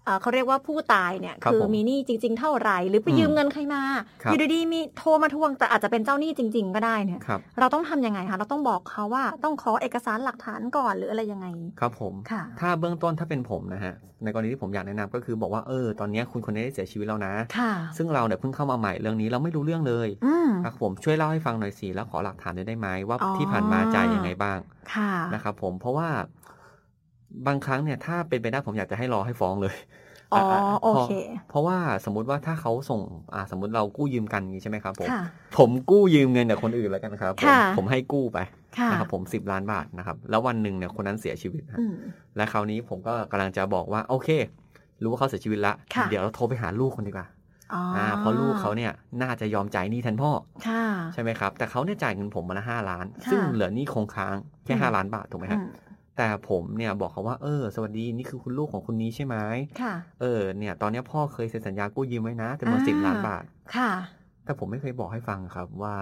[0.04, 3.82] เอ่อเขาเรียกว่าผู้ตายเนี่ยครับคือผมมีหนี้จริง ๆ เท่าไหร่หรือไปอืมยืมเงินใครมา
[4.22, 11.46] ครับอยู่ดีๆมีโทรมาทวงแต่อาจจะเป็นเจ้าหนี้จริง ๆ ก็ได้เนี่ยครับเราต้องทำยังไงคะเราต้องบอกเขาว่าต้องขอเอกสารหลักฐานก่อนหรืออะไรยังไง
[11.80, 13.94] ครับผมค่ะถ้าเบื้องต้นถ้าเป็นผมนะฮะ
[14.24, 24.58] ในกรณีที่ผมอยากแนะนำก็คือบอกว่าเออตอนเนี้ยคุณคนนี้ได้เสียชีวิตแล้วนะค่ะซึ่งเราเนี่ยเพิ่งเข้ามาใหม่เรื่องนี้เราไม่รู้เรื่องเลยอืมครับผมช่วยเล่าให้ฟังหน่อยสิแล้วขอหลักฐานด้วยได้ไหมว่าอ๋อที่ผ่านมาจ่ายยังไงบ้าง
[24.94, 26.08] ค่ะนะครับผมเพราะว่า
[27.46, 29.76] บางครั้งเนี่ยถ้าเป็นไปได้ผมอยากจะให้รอให้ฟ้องเลย
[30.34, 31.12] อ๋ออะอะโอเค
[31.48, 33.00] เพราะว่าสมมุติว่าถ้าเขาส่ง
[33.34, 35.22] อ่าสมมติเรากู้ยืมกันอย่างนี้ใช่ไหมครับผมค่ะ
[35.58, 38.38] ผมกู้ยืมเงินจากคนอื่นแล้วกันครับผมค่ะผมให้กู้ไป
[38.78, 41.94] ค่ะนะครับผมสิบล้านบาทนะครับ แล้ววันหนึ่งเนี่ยคนนั้นเสียชีวิตฮะอืม
[42.36, 44.28] และคราวนี้ผมก็กำลังจะบอกว่าโอเค
[45.02, 47.26] รู้ว่าเขาเสียชีวิตละค่ะเดี๋ยวเราโทรไปหาลูกคนดีกว่า
[47.72, 50.30] อ๋ออ่าเพราะลูกเขาเนี่ยน่าจะยอมจ่ายหนี้แทนพ่อ
[50.66, 50.84] ค่ะ
[51.14, 55.70] ใช่ไหมครับ แต่เขาเนี่ยจ่ายเงินผมมาละห้าล้านค่ะซึ่งเหลือหนี้คงค้างแค่อืมห้าล้านบาทถูกไหมครับอืม
[56.22, 59.36] แต่ผมเนี่ยบอกเขาว่าเออ สวัสดีนี่คือคุณลูกของคุณนี้ใช่ไหม
[59.82, 63.44] ค่ะเออเนี่ยตอนเนี้ยพ่อเคยเซ็นสัญญากู้ยืมไว้นะจำนวนอ่าสิบล้านบาท
[63.76, 63.90] ค่ะ
[64.44, 65.94] แต่ผมไม่เคยบอกให้ฟังครับว่า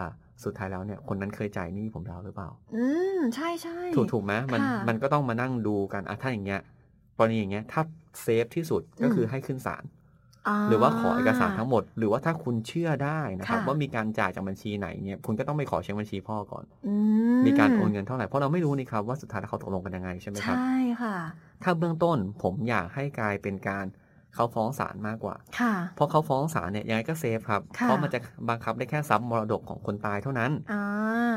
[0.44, 2.84] สุดท้ายแล้วเนี่ยคนนั้นเคยจ่ายหนี้ผมแล้วหรือเปล่า อื
[3.18, 6.60] มใช่ใช่ถูกถูกไหมมันค่ะมันก็ต้องมานั่งดูกันอะถ้าอย่างเงี้ย
[7.16, 7.82] กรณีอย่างเงี้ยถ้า
[8.22, 9.84] เซฟที่สุดก็คือให้ขึ้นศาล
[10.68, 16.94] หรือว่าขอเอกสารทั้งหมด หรือว่าถ้าคุณเชื่อได้นะครับค่ะว่ามีการจ่ายจากบัญชีไหนเนี่ยคุณก็ต้องไปขอเช็คบัญชีพ่อก่อนอื
[17.46, 21.16] มีการโอนเงินเท่าไหร่เพราะเราไม่รู้นี่ครับว่าสุดท้ายแล้วเขาตกลงกันยังไงใช่ไหมครับใช่ค่ะ
[21.62, 23.86] ถ้าเบื้องต้นผมอยากให้กลายเป็นการ
[24.34, 28.18] เขาฟ้องศาลมากกว่าค่ะเพราะเขาฟ้องศาลเนี่ยยังไงก็เซฟครับค่ะเพราะมันจะ
[28.48, 30.84] บังคับได้แค่ทรัพย์มรดกของคนตายเท่านั้นอ่า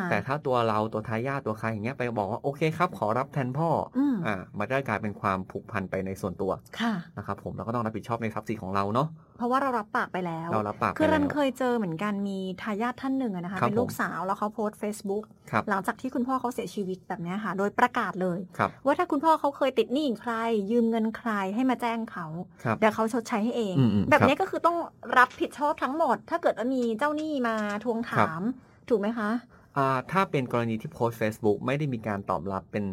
[0.10, 20.34] แต่ถ้าตัวเราตัวทายาทตัวใครอย่างเงี้ยไปบอกว่าโอเคครับขอรับแทนพ่อออืมอ่า มันได้กลายเป็นความผูกพันไปในส่วนตัวค่ะนะครับผมเราก็ต้องรับผิดชอบในทรัพย์สินของเราเนาะเพราะว่าเรารับปากไปแล้วเรารับปากไปคือรันแล้วเคยเจอเหมือนกันมีทายาทท่านหนึ่งอะนะคะครับเป็นลูกผมสาวแล้วเขาโพสต์ Facebook ครับหลังจากที่คุณพ่อเขาเสียชีวิตแบบเนี้ยค่ะ โดยประกาศเลยครับว่าถ้าคุณพ่อเขาเคยติดหนี้ใคร
[20.72, 22.26] ยืมเงินใครให้มาแจ้งเขา
[22.64, 24.78] ครับเดี๋ยวเขาชดใช้ให้เองอืมอืมแบบครับนี้ก็คือต้อง
[25.18, 28.42] รับผิดชอบทั้งหมด ถ้าเกิดว่ามีเจ้าหนี้มาทวงถาม
[28.90, 29.30] ถูกไหมคะ
[29.78, 32.86] อ่าถ้าเป็นกรณีที่โพสต์ Facebook ไม่ได้มีการตอบรับเป็น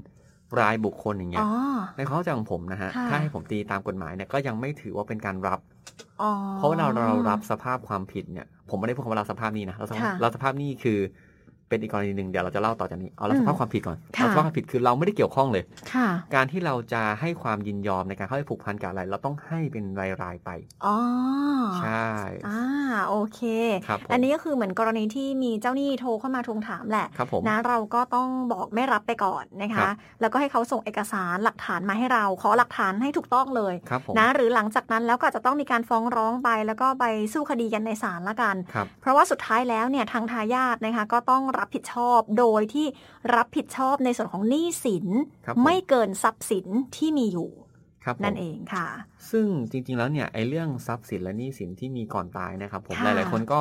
[0.60, 5.79] รายบุคคลอย่างเงี้อ๋ยอในข้อจของผมนะฮะค่ะถ้าให้ผมตีตามกฎหมายเนี่ยก็ยังไม่ถือว่าเป็นการรับอ๋อ
[6.56, 10.98] เพราะเวลาเรารับสภาพความผิดเนี่ย ผมไม่ได้พูดคำว่ารับสภาพหนี้นะเราสภาพค่ะเราสภาพหนี้คือ
[11.70, 19.84] เป็นอีกกรณีหนึ่งเดี๋ยวเราจะเล่าต่อจากนี้เอาเราอืมสภาพความผิดก่อนค่ะเราสภาพความผิดคือเราไม่ได้เกี่ยวข้องเลยค่ะการที่เราจะให้ความยินยอมในการเข้าไปผูกพันกับอะไร เราต้องให้เป็น
[20.22, 20.50] รายๆไป
[20.86, 20.96] อ๋อ
[21.80, 22.08] ใช่
[22.48, 22.62] อ่า
[23.08, 23.40] โอเค
[23.86, 42.86] ครับผมอันนี้ก็คือเหมือนกรณีที่มีเจ้าหนี้โทรเข้ามาทวงถามแหละครับผมนะเราก็ต้องบอกไม่รับไปก่อนนะครัคะบแล้วก็ให้เขาส่งเอกสารหลักฐานมาให้เราขอหลักฐานให้ถูกต้องเลยครับผมนะหรือหลังจากนั้นแล้วก็อาจจะต้องมีการฟ้องร้องไปแล้วก็ไปสู้คดีกันในศาลละกันครับเพราะว่าสุดท้ายแล้วเนี่ยทางทายาทนะคะก็ต้องรับผิดชอบ โดยที่
[43.36, 45.06] รับผิดชอบในส่วนของหนี้สิน
[45.46, 47.50] ครับผมไม่เกินทรัพย์สินที่มีอยู่
[48.04, 48.86] ครับผมนั่นเองค่ะ
[49.30, 53.60] ซึ่งจริง ๆ แล้วเนี่ยไอ้เรื่องทรัพย์สินและหนี้สินที่มีก่อนตายนะครับผมค่ะหลายๆคนก็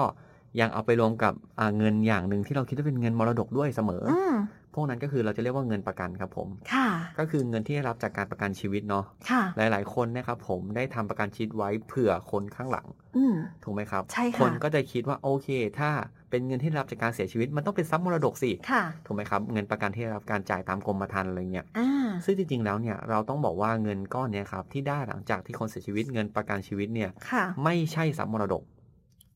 [0.60, 6.88] ยังเอาไปรวมกับอ่าเงินอย่างหนึ่งที่เราคิดว่าเป็นเงินมรดกด้วยเสมอออืมพ วกนั้นก็คือเราจะเรียกว่าเงินประกันครับผมค่ะ
[7.20, 12.88] ก็คือเงินที่ได้รับจากการประกันชีวิตเนาะค่ะหลาย ๆ คนนะครับผมได้ทำประกันชีวิตไว้เผื่อคนข้างหลัง
[13.18, 15.48] อืมถูกไหมครับใช่ค่ะคนก็จะคิดว่าโอเค
[15.80, 15.90] ถ้า
[16.30, 28.64] เป็นเงินที่ได้รับจากการเสียชีวิตมันต้องเป็นทรัพย์มรดกสิค่ะถูกไหมครับเงินประกันที่ได้รับการจ่ายตามกรมธรรม์อะไรเงี้ยอ่าซึ่งจริงๆแล้วเนี่ยเราต้องบอกว่าเงินก้อนเนี้ยครับที่ได้หลังจากที่คนเสียชีวิตเงินประกันชีวิตเนี่ยค่ะไม่ใช่ทรัพย์มรดก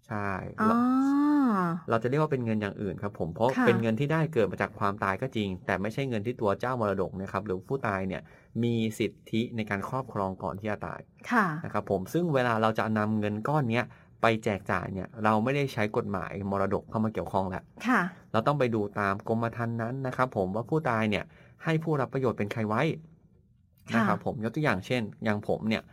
[0.08, 0.72] ใช่อ๋อ
[1.54, 8.22] เราเราจะเรียกว่าเป็นเงินอย่างอื่นครับผมเพราะค่ะเป็นเงินที่ได้เกิดมาจากความตายก็จริง แต่ไม่ใช่เงินที่ตัวเจ้ามรดกนะครับหรือผู้ตายเนี่ย
[8.64, 13.86] มีสิทธิในการครอบครองก่อนที่จะตายค่ะนะครับผมซึ่งเวลาเราจะนำเงินก้อนเนี้ย
[14.22, 21.24] ไปแจกจ่ายเนี่ยเราไม่ได้ใช้กฎหมายมรดกเข้ามาเกี่ยวข้องแล้วค่ะเราต้องไปดูตามกรมธรรม์นั้นนะครับผมว่าผู้ตายเนี่ย
[21.64, 22.82] ให้ผู้รับประโยชน์เป็นใครไว้
[23.92, 25.84] ค่ะนะครับผมยกตัวอย่างเช่น อย่างผมเนี่ย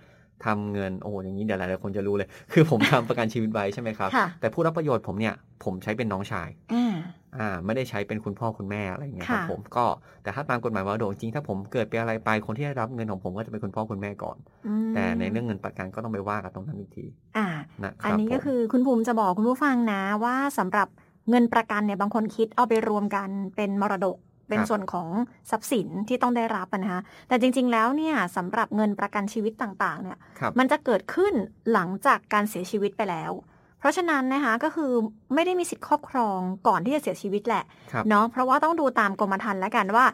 [0.44, 6.94] ทำเงินโอ้อย่างนี้เดี๋ยวหลายๆคนจะรู้เลย คือผมทำประกันชีวิตไว้ใช่ไหมครับค่ะแต่ผู้รับประโยชน์ผมเนี่ยผมใช้เป็นน้องชายอ่า
[7.38, 9.84] อ่าไม่ได้ใช้เป็นคุณพ่อคุณแม่อะไรอย่างเงี้ยครับค่ะผมก็
[10.22, 17.46] แต่ถ้าตามกฎหมายมรดกจริงๆถ้าผมเกิดเป็นอะไรไปคนที่ได้รับเงินของผมก็จะเป็นคุณพ่อคุณแม่ก่อนอืมแต่ในเรื่องเงินประกันก็ต้องไปว่ากันตรงนั้นอีกที อ่า
[17.82, 20.88] นะคอันรับนี้ก็ผมคือคุณภูมิจะบอกคุณผู้ฟังนะว่าสำหรับ
[21.30, 24.16] เงินประกันเนี่ยบางคนคิดเอาไปรวมกันเป็นมรดก
[24.50, 25.08] เป็นส่วนของ
[25.50, 31.34] ทรัพย์สินที่ต้องได้รับอะนะคะแต่จริง ๆ แล้วเนี่ยสำหรับเงินประกันชีวิตต่างๆเนี่ยครับมันจะเกิดขึ้น
[31.72, 33.32] หลังจากการเสียชีวิตไปแล้ว
[33.78, 34.92] เพราะฉะนั้นนะคะก็คือ
[35.34, 40.06] ไม่ได้มีสิทธิ์ครอบครองก่อนที่จะเสียชีวิตแหละครับเนาะเพราะว่าต้องดูตามกรมธรรม์แล้วกันว่า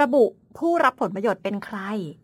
[0.00, 0.24] ระบุ
[0.58, 1.78] ผู้รับผลประโยชน์เป็นใคร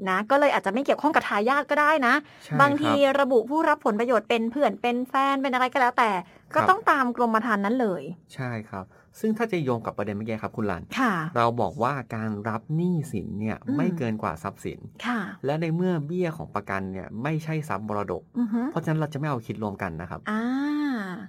[0.08, 2.14] นะ ก็เลยอาจจะไม่เกี่ยวข้องกับทายาทก็ได้นะ
[2.44, 6.10] ใช่บางทีครับระบุผู้รับผลประโยชน์เป็นเพื่อนเป็นแฟนเป็นอะไรก็แล้วแต่
[6.52, 8.02] ครัก็บต้องตามกรมธรรม์นั้นเลย
[8.34, 8.84] ใช่ครับ
[9.20, 20.42] ซึ่งถ้าจะโยงกับประเด็นเมื่อกี้ครับคุณลันค่ะเราบอกว่าการรับหนี้สินเนี่ยอืมไม่เกินกว่าทรัพย์สินค่ะและในเมื่อเบี้ยของประกันเนี่ยไม่ใช่ทรัพย์มรดกอือฮึเพราะฉะนั้นเราจะไม่เอาคิดรวมกันนะครับอ่า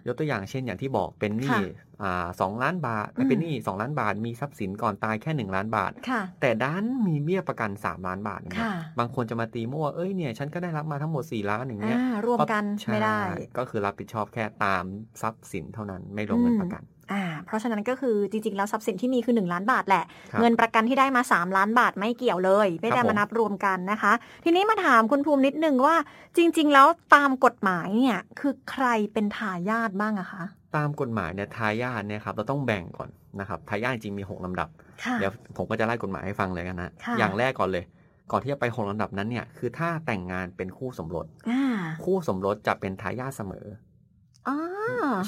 [0.08, 1.62] ยกตัวอย่างเช่นอย่างที่บอกเป็นหนี้ค่ะ
[2.04, 13.20] อ่าสองล้านบาทอืมเป็นหนี้สองล้านบาท มีทรัพย์สินก่อนตายแค่หนึ่งล้านบาทค่ะแต่ด้านมีเบี้ยประกันสามล้านบาทอย่างเงี้ยค่ะบางคนจะมาตีมั่วเอ้ยเนี่ยฉันก็ได้รับมาทั้งหมดสี่ล้านอย่างเงี้ยอ่ารวมกันใช่ไม่ได้
[13.58, 14.84] ก็คือรับผิดชอบแค่ตาม
[15.22, 25.96] ทรัพย์สินเท่านั้นไม่รวมเงินประกัน อ่าเพราะฉะนั้นก็คือจริง ๆ แล้วทรัพย์สินที่มีคือ 1 ล้านบาทแหละครับเงินประกันที่ได้มา 3 ล้านบาทไม่เกี่ยวเลย ไม่ได้ครับผมมานับรวมกันนะคะ ทีนี้มาถามคุณภูมินิดนึงว่า
[26.38, 30.44] จริง ๆ แล้วตามกฎหมายเนี่ยคือใครเป็นทายาทบ้างอะคะ
[30.76, 34.70] ตามกฎหมายเนี่ยทายาทเนี่ยครับเราต้องแบ่งก่อนนะครับทายาทจริงๆมีหกลำดับ
[35.04, 37.86] ค่ะเดี๋ยวผมก็จะไล่กฎหมายให้ฟังเลยกันนะค่ะอย่างแรกก่อนเลย
[38.32, 41.64] ก่อนที่จะไปหกลำดับนั้นเนี่ยคือถ้าแต่งงานเป็นคู่สมรสอ่า
[42.04, 43.91] คู่สมรสจะเป็นทายาทเสมออ๋อ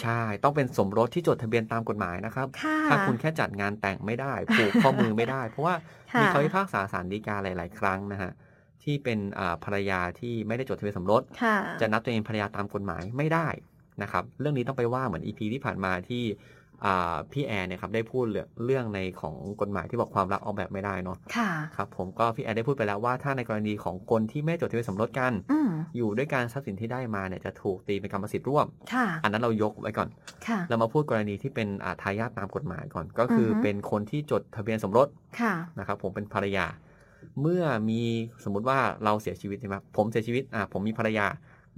[0.04, 5.76] ใช่ ต้องเป็นสมรสที่จดทะเบียนตามกฎหมายนะครับค่ะถ้าคุณแค่จัดงานแต่งไม่ได้ผูกข้อมือไม่ได้ เพราะว่า
[6.14, 8.32] ค่ะมีคำพิพากษาศาลฎีกาหลาย ๆ ครั้งนะฮะ
[8.84, 13.48] ที่เป็นอ่าภรรยาที่ไม่ได้จดทะเบียนสมรสค่ะจะนับตัวเองภรรยาตามกฎหมายไม่ได้
[14.02, 16.63] นะครับ เรื่องนี้ต้องไปว่าเหมือนอีพีที่ผ่านมาที่อ่า
[17.32, 30.10] พี่แอนเนี่ยครับได้พูดเรื่องเรื่องในของกฎหมายที่บอกความรักออกแบบไม่ได้เนาะค่ะครับผมก็พี่แอนได้พูดไปแล้วว่าถ้าในกรณีของคนที่ไม่จดทะเบียนสมรสกันอืมอยู่ด้วยการทรัพย์สินที่ได้มาเนี่ยจะถูกตีเป็นกรรมสิทธิ์ร่วมค่ะอันนั้นเรายกไว้ก่อน
[30.48, 35.08] ค่ะเรามาพูดกรณีที่เป็นอ่าทายาทตามกฎหมายก่อน ก็คือออฮึเป็นคนที่จดทะเบียนสมรส
[35.40, 36.66] ค่ะนะครับผมเป็นภรรยา
[37.42, 38.02] เมื่อมี
[38.44, 41.26] สมมุติว่าเราเสียชีวิตใช่ไหมผมเสียชีวิตอ่าผมมีภรรยา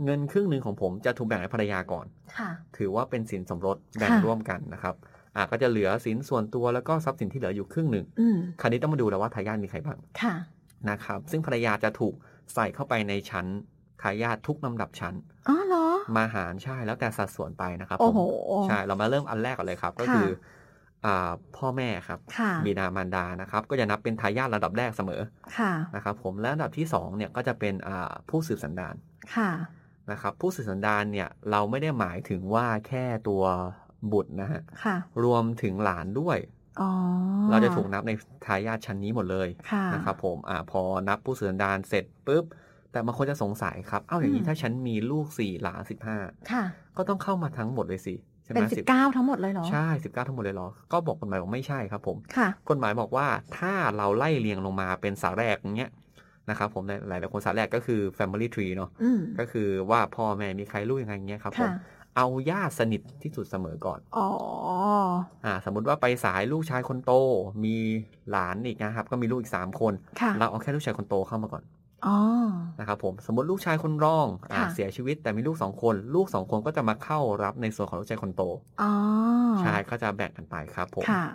[0.03, 2.05] เงินครึ่งหนึ่งของผมจะถูกแบ่งให้ภรรยาก่อน
[2.37, 4.95] ค่ะ ถือว่าเป็นสินสมรสแบ่งค่ะร่วมกันนะครับ
[5.35, 10.35] อ่าก็จะเหลือสินส่วนตัวแล้วก็ทรัพย์สินที่เหลืออยู่ครึ่งหนึ่งอืมคราวนี้ต้องมาดูแล้วว่าทายาทมีใครบ้าง ค่ะ
[10.89, 12.13] นะครับ ซึ่งภรรยาจะถูก
[12.53, 13.45] ใส่เข้าไปในชั้น
[14.01, 15.13] ทายาททุกลำดับชั้น
[15.47, 18.21] อ๋อเหรอ มาหารใช่แล้วแต่สัดส่วนไปนะครับโอ้ผมโห
[18.67, 20.29] ใช่ เรามาเริ่มอันแรกก่อนเลยครับ ก็ค่ะคือ
[21.05, 25.21] อ่าพ่อแม่ครับค่ะบิดามารดานะครับ ก็จะนับเป็นทายาทระดับแรกเสมอ
[25.57, 28.95] ค่ะ นะครับผม และอันดับที่สองเนี่ยก็จะเป็นอ่าผู้สืบสันดาน
[29.35, 29.49] ค่ะ
[30.11, 33.43] นะครับ ผู้สืบสันดานเนี่ยเราไม่ได้หมายถึงว่าแค่ตัว
[34.11, 36.37] บุตรนะฮะค่ะรวมถึงหลานด้วย
[36.81, 36.89] อ๋อ
[37.49, 38.11] เราจะถูกนับใน
[38.45, 42.45] ทายาทชั้นนี้หมดเลยค่ะนะครับผมอ่าพอนับผู้สืบสันดานเสร็จปุ๊บ
[42.91, 46.17] แต่บางคนจะสงสัยครับ เอ้าอย่างนี้อืมถ้าฉันมีลูกสี่หลานสิบห้า
[46.51, 46.63] ค่ะ
[46.97, 55.91] ก็ต้องเข้ามาทั้งหมดเลยสิใช่ไหเป็มนสิบเก้าทั้งหมดเลยเหรอ ใช่สิบเก้าทั้งหมดเลยเหรอ ก็บอกกฎหมายบอกไม่ใช่ครับผมค่ะกฎหมายบอกว่าถ้าเราไล่เรียงลงมาเป็นสาแรกอย่างเงี้ย
[56.49, 61.73] นะครับผมในหลายหลายๆคนสาแรกก็คือ family tree เนาะอืมก็คือว่าพ่อแม่มีใครลูกยังไงเงี้ยครับผมค่ะ
[62.17, 64.27] เอาญาติสนิทที่สุดเสมอก่อน อ๋อ
[65.45, 67.11] อ่า สมมุติว่าไปสายลูกชายคนโต
[67.65, 67.75] มี
[68.31, 71.63] หลานอีกนะครับ ก็มีลูกอีกสามคนค่ะเราเอาแค่ลูกชายคนโตเข้ามาก่อน
[72.05, 72.17] อ๋อ
[72.79, 78.43] นะครับผม สมมติลูกชายคนรอง อ่าค่ะเสียชีวิตแต่มีลูกสองคน ลูกสองคนก็จะมาเข้ารับในส่วนของลูกชายคนโต
[78.81, 78.91] อ๋อ
[79.59, 81.25] ใช่ ก็จะแบ่งกันไปครับผม ค่ะ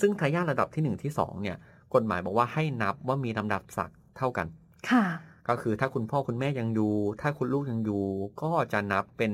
[0.00, 1.56] ซึ่งทายาทระดับที่หนึ่งที่สองเนี่ย
[1.94, 4.46] กฎหมายบอกว่าให้นับว่ามีลำดับศักดิ์ เท่ากัน
[4.90, 5.04] ค่ะ
[5.48, 8.02] ก็คือถ้าคุณพ่อคุณแม่ยังอยู่ ถ้าคุณลูกยังอยู่
[8.42, 9.32] ก็จะนับเป็น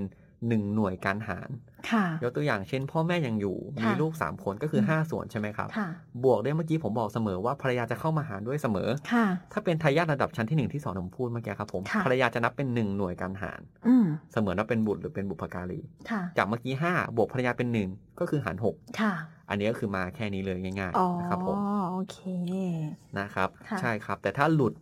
[0.49, 1.51] หนึ่งหน่วยการหาร
[1.91, 5.89] ค่ะยกตัวอย่างเช่น พ่อแม่ยังอยู่ค่ะมีลูกสามคนก็คือห้าส่วนใช่ไหมครับค่ะ
[6.25, 15.81] บวกได้เมื่อกี้ผมบอกเสมอว่าภรรยาจะเข้ามาหารด้วยเสมอค่ะถ้าเป็นทายาทระดับชั้นที่หนึ่งที่สองผมพูดเมื่อกี้ครับผมค่ะภรรยาจะนับเป็นหนึ่งหน่วยการหารอืมเสมือนว่าเป็นบุตรหรือเป็นบุพการี
[16.11, 17.89] ค่ะจากเมื่อกี้ห้าบวกภรรยาเป็นหนึ่ง
[18.21, 19.15] ก็คือหารหกค่ะ
[19.51, 21.57] อันนี้ก็คือมาแค่นี้เลยง่ายอ๋อๆนะครับผม
[21.91, 22.19] โอเค
[23.19, 24.75] นะครับค่ะใช่ครับ แต่ถ้าหลุด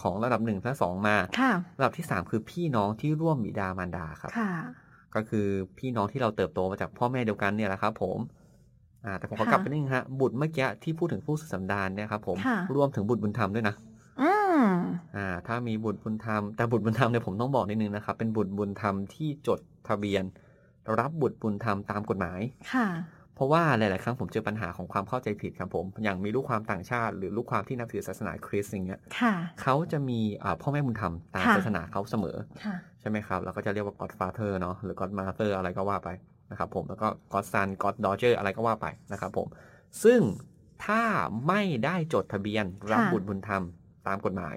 [0.00, 4.52] ของระดับหนึ่งและสองมาค่ะระดับที่สามคือพี่น้องที่ร่วมบิดามารดาครับค่ะ
[5.16, 5.46] ก็คือ
[5.78, 8.18] พี่น้องที่เราเติบโตมาจากพ่อแม่เดียวกันเนี่ยแหละครับ ผม
[9.04, 13.74] อ่าแต่ผมขอค่ะกลับไปนิดนึงฮะบุตรเมื่อกี้ที่พูดถึงผู้สืบสันดานเนี่ยครับผมค่ะรวมถึงบุตรบุญธรรมด้วยนะ
[14.20, 14.64] อืม
[15.16, 20.24] อ่า ถ้ามีบุตรบุญธรรมแต่บุตรบุญธรรมเนี่ยผมต้องบอกนิดนึงนะครับ เป็นบุตรบุญธรรมที่จดทะเบียน
[20.98, 22.40] รับบุตรบุญธรรมตามกฎหมาย
[22.74, 22.88] ค่ะ
[23.34, 36.08] เพราะว่าหลาย ๆ ครั้งผมเจอปัญหาของความเข้าใจผิดครับผม อย่างมีลูกความต่างชาติ หรือลูกความที่นับถือศาสนาคริสต์อย่างเงี้ยค่ะเขาจะมีอ่าพ่อแม่บุญธรรมตามค่ะศาสนาเขาเสมอค่ะใช่ไหมครับ แล้วก็จะเรียกว่า godfather เนาะหรือ godmother อะไรก็ว่าไป
[36.50, 39.46] นะครับผม แล้วก็ godson goddaughter อะไรก็ว่าไปนะครับผม
[40.04, 40.20] ซึ่ง
[40.84, 41.02] ถ้า
[41.48, 43.62] ไม่ได้จดทะเบียนรับค่ะบุตรบุญธรรม
[44.06, 44.56] ตามกฎหมาย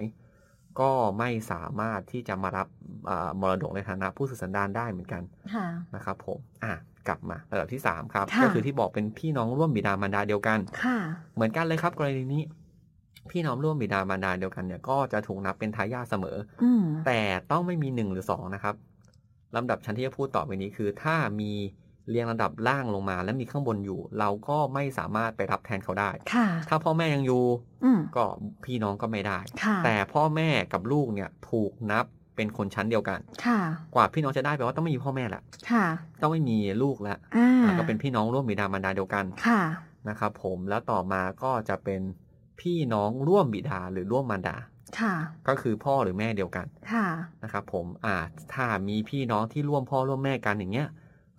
[0.80, 2.68] ก็ไม่สามารถที่จะมารับ
[3.10, 5.22] อ่ามรดกในฐานะผู้สืบสันดานได้เหมือนกัน
[5.54, 6.74] ค่ะนะครับผม อะ
[7.08, 10.96] กลับมาระดับที่ 3 ครับค่ะก็คือที่บอกเป็นพี่น้องร่วมบิดามารดาเดียวกันค่ะ
[11.34, 12.42] เหมือนกันเลยครับกรณีนี้
[13.30, 18.74] พี่น้องร่วมบิดามารดาเดียวกันเนี่ยก็จะถูกนับเป็นทายาทเสมออืมแต่ต้องไม่มีหนึ่งหรือสองนะครับ
[19.56, 21.52] ลำดับชั้นที่จะพูดต่อไปนี้คือ ถ้ามี
[22.08, 27.44] เรียงลำดับล่างลงมา และมีข้างบนอยู่ เราก็ไม่สามารถไปรับแทนเขาได้ค่ะถ้าพ่อแม่ยังอยู่
[27.84, 28.24] อืมก็
[28.64, 32.04] พี่น้องก็ไม่ได้ค่ะแต่พ่อแม่กับลูกเนี่ยถูกนับ
[32.36, 33.60] เป็นคนชั้นเดียวกันค่ะ
[33.94, 35.86] กว่าพี่น้องจะได้แปลว่าต้องไม่มีพ่อแม่ละค่ะ
[36.22, 39.62] ต้องไม่มีลูกละอ่าอะก็เป็นพี่น้องร่วมบิดามารดาเดียวกันค่ะ
[40.08, 42.00] นะครับผมแล้วต่อมาก็จะเป็น
[42.60, 44.56] พี่น้องร่วมบิดาหรือร่วมมารดา
[45.00, 45.14] ค่ะ
[45.48, 47.06] ก็คือพ่อหรือแม่เดียวกันค่ะ
[47.42, 48.16] นะครับผมอ่า
[48.54, 50.88] ถ้ามีพี่น้องที่ร่วมพ่อร่วมแม่กันอย่างเงี้ย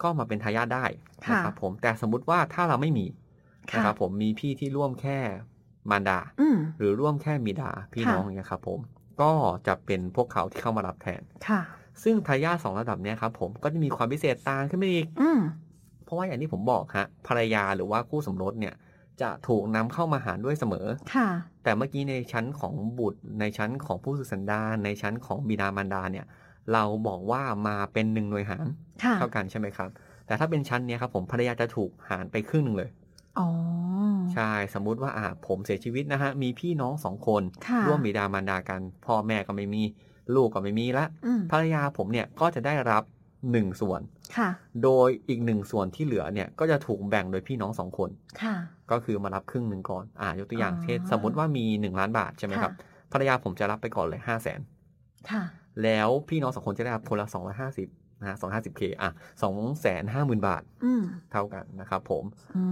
[0.01, 0.85] ก็มาเป็นทายาทได้
[1.25, 3.05] ค่ะนะครับผมแต่สมมุติว่าถ้าเราไม่มี
[3.71, 5.17] ค่ะนะครับผมมีพี่ที่ร่วมแค่
[5.89, 8.79] มารดาอืมหรือร่วมแค่มิดาพี่ค่ะน้องอย่างเงี้ยครับผม
[9.21, 9.31] ก็
[9.67, 11.61] จะเป็นพวกเขาที่เข้ามารับแทนค่ะ
[12.03, 15.39] ซึ่งทายาทสองระดับเนี้ยครับผมก็จะมีความพิเศษต่างขึ้นไปอีกอืม
[16.03, 18.73] เพราะว่าอย่างที่ผมบอกฮะภรรยาหรือว่าคู่สมรสเนี่ย
[19.21, 21.29] จะถูกนำเข้ามาหารด้วยเสมอ ค่ะ
[21.63, 26.25] แต่เมื่อกี้ในชั้นของบุตร ในชั้นของผู้สืบสันดานในชั้นของบิดามารดาเนี่ย
[26.73, 28.65] เราบอกว่ามาเป็นหนึ่งหน่วยหาร
[29.03, 29.89] ค่ะเท่ากันใช่ไหมครับ
[30.25, 32.89] แต่ถ้าเป็นชั้นเนี้ยครับผมภรรยาจะถูกหารไปครึ่งหนึ่งเลย
[33.39, 33.47] อ๋อ
[34.33, 39.83] ใช่สมมุติว่าอ่าผมเสียชีวิตนะฮะมีพี่น้องสองคนค่ะร่วมบิดามารดากันพ่อแม่ก็ไม่มี
[40.35, 43.03] ลูกก็ไม่มีละอืมภรรยาผมเนี่ยก็จะได้รับ
[43.51, 44.01] หนึ่งส่วน
[44.37, 44.49] ค่ะ
[44.83, 48.09] โดยอีกหนึ่งส่วนที่เหลือเนี่ยก็จะถูกแบ่งโดยพี่น้องสองคน
[48.41, 48.55] ค่ะ
[48.91, 54.59] ก็คือมารับครึ่งหนึ่งก่อน อ่ายกตัวอย่างอ๋อเช่นสมมติว่ามีหนึ่งล้านบาทใช่ไหมครับค่ะภรรยาผมจะรับไปก่อนเลยห้าแสน
[55.31, 55.43] ค่ะ
[55.83, 57.87] แล้วพี่น้องสองคนจะได้รับคนละสองร้อยห้าสิบ
[58.21, 59.11] นะฮะสองห้าสิบเคอะ
[59.43, 62.23] สองแสนห้าหมื่นบาทอืมเท่ากันนะครับผม
[62.55, 62.63] อื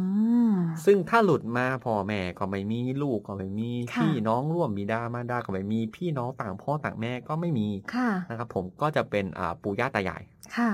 [0.51, 0.53] ม
[0.85, 10.23] ซึ่งถ้าหลุดมาพ่อแม่ก็ไม่มีลูกก็ไม่มีค่ะพี่น้องร่วมบิดามารดาก็ไม่มีพี่น้องต่างพ่อต่างแม่ก็ไม่มีค่ะนะครับ ผมก็จะเป็นอ่าปู่ย่าตายาย
[10.57, 10.71] ค่ะ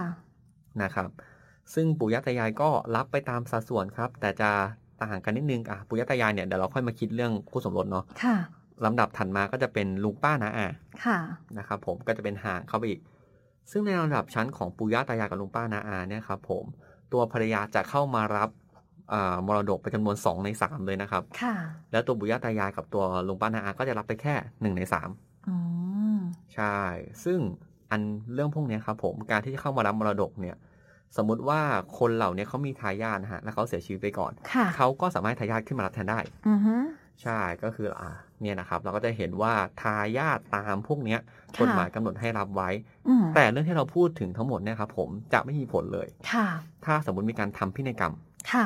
[0.81, 1.09] นะครับ
[1.73, 4.51] ซึ่งปู่ย่าตายายก็รับไปตามสัดส่วนครับ แต่จะ
[5.03, 8.35] ต่างกันนิดนึงอะปู่ย่าตายายเนี่ยเดี๋ยวเราค่อยมาคิดเรื่องคู่สมรสเนาะค่ะ
[8.85, 10.67] ลำดับถัดมาก็จะเป็นลุงป้านาอา
[11.05, 11.17] ค่ะ
[11.57, 12.99] นะครับผมก็จะเป็นห่างเข้าไปอีก
[13.71, 16.65] ซึ่งในลำดับชั้นของปู่ย่าตายายกับลุงป้านาอาเนี่ยครับผม
[17.13, 18.49] ตัวภรรยาจะเข้ามารับ
[19.13, 21.55] อ่ามรดกเป็นจำนวนสองในสามเลยนะครับ ค่ะ
[21.91, 25.09] แล้วตัวปู่ย่าตายายกับตัวลุงป้านาอาก็จะรับไปแค่หนึ่งในสาม
[25.47, 25.55] อื
[26.17, 26.19] ม
[26.55, 26.77] ใช่
[27.23, 27.39] ซึ่ง
[27.91, 28.01] อัน
[28.33, 30.55] เรื่องพวกเนี้ยครับผม การที่จะเข้ามารับมรดกเนี่ย
[31.17, 31.61] สมมุติว่า
[31.99, 36.75] คนเหล่านี้เขามีทายาทนะฮะ แล้วเขาเสียชีวิตไปก่อนค่ะเขาก็สามารถทายาทขึ้นมารับแทนได้ อือฮึ
[37.23, 41.19] ใช่ก็คืออ่าเนี่ยนะครับ เราก็จะเห็นว่าทายาทตามพวกเนี้ย
[41.55, 42.69] ค่ะกฎหมายกำหนดให้รับไว้
[43.07, 46.47] อืมแต่เรื่องที่เราพูดถึงทั้งหมดเนี่ยครับผมจะไม่มีผลเลยค่ะ
[46.85, 48.13] ถ้าสมมติมีการทำพินัยกรรม
[48.53, 48.65] ค่ะ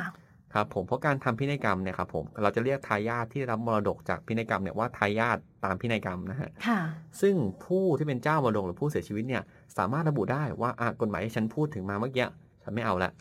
[0.54, 6.80] ครับผมเพราะการทำพินัยกรรมเนี่ยครับผมเราจะเรียกทายาทที่รับมรดกจากพินัยกรรมเนี่ยว่าทายาทตามพินัยกรรมนะฮะค่ะ
[7.22, 7.36] ซึ่ง
[7.66, 9.44] ผู้ที่เป็นเจ้ามรดกหรือผู้เสียชีวิตเนี่ย
[9.78, 12.26] สามารถระบุได้ว่าอะกฎหมายที่ฉันพูดถึงมาเมื่อกี้
[12.64, 13.12] ฉันไม่เอาละ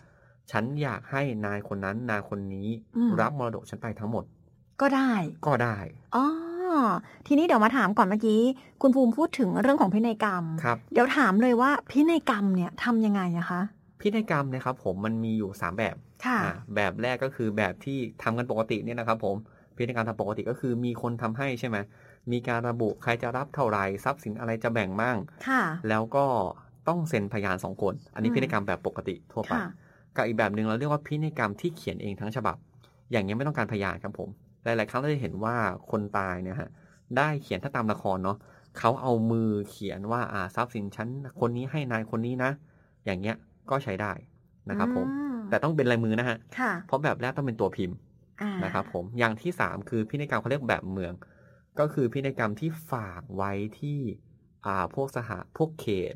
[0.51, 4.25] ฉันอยากให้นายคนนั้นนายคนนี้อืมรับมรดกฉันไปทั้งหมด
[4.81, 5.13] ก็ได้
[5.47, 5.77] ก็ได้
[6.17, 6.27] อ๋อ
[7.27, 8.41] ทีนี้เดี๋ยวมาถามก่อนเมื่อกี้
[8.83, 13.61] คุณภูมิพูดถึงเรื่องของพินัยกรรมครับเดี๋ยวถามเลยว่าพินัยกรรมเนี่ยทำยังไงอะคะ
[14.01, 19.37] พินัยกรรมเนะครับ ผมมันมีอยู่ 3 แบบค่ะอะแบบแรกก็คือแบบที่ทำกันปกติเนี่ยนะครับ ผม
[19.77, 21.77] พินัยกรรมทำปกติก็คือมีคนทำให้ใช่ไหม
[22.33, 25.17] มีการระบุใครจะรับเท่าไหร่ทรัพย์สินอะไรจะแบ่งมั่ง
[25.49, 26.25] ค่ะแล้วก็
[26.89, 29.69] ต้องเซ็นพยานสองคน อันนี้อืมพินัยกรรมแบบปกติทั่วไปค่ะ
[30.17, 32.57] กับอีกแบบหนึ่งเราเรียกว่าพินัยกรรมที่เขียนเองทั้งฉบับ
[33.11, 34.29] อย่างนี้ยไม่ต้องการพยานครับผม
[34.65, 35.57] หลาย ๆ ครั้งเราจะเห็นว่า
[35.91, 36.69] คนตายเนี่ยฮะ
[37.17, 38.37] ได้เขียนถ้าตามละครเนาะ
[38.79, 41.09] เขาเอามือเขียนว่าอ่าทรัพย์สินชั้น
[41.41, 42.51] คนนี้ให้นายคนนี้นะ
[43.05, 43.37] อย่างเงี้ย
[43.71, 44.13] ก็ใช้ได้
[44.71, 47.97] นะครับผมอืแต่ต้องเป็นลายมือนะฮะค่ะเพราะแบบแรกต้องเป็นตัวพิมพ์
[48.43, 51.13] อ่านะครับผมอย่างที่สามคือพินัยกรรมเขาเรียกแบบเมือง
[51.79, 54.01] ก็คือพินัยกรรมที่ฝากไว้ที่
[54.67, 56.15] อ่าพวกสหพวกเขต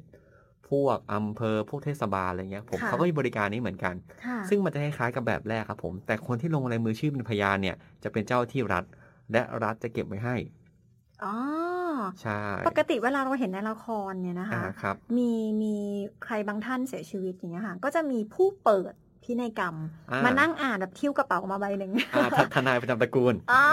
[0.73, 8.85] พวกอำเภอพวกเทศบาลอะไรเงี้ยผมเขาก็มีบริการนี้เหมือนกันค่ะซึ่งมันจะคล้ายๆกับแบบแรกครับผม แต่คนที่ลงลายมือชื่อเป็นพยานเนี่ยจะเป็นเจ้าที่รัฐ
[9.33, 10.37] และรัฐจะเก็บไว้ให้
[11.25, 11.35] อ๋อ
[12.23, 15.33] ใช่ปกติเวลาเราเห็นในละครเนี่ยนะคะอ่าครับมี
[15.63, 15.75] มี
[16.25, 19.75] ใครบางท่านเสียชีวิตอย่างเงี้ยค่ะก็จะมีผู้เปิดพินัยกรรม
[20.11, 23.65] อ่ามมานั่งอ่านแบบทิ้วกระเป๋าออกมาใบหนึ่งอ่าททนายประจำตระกูลอ่า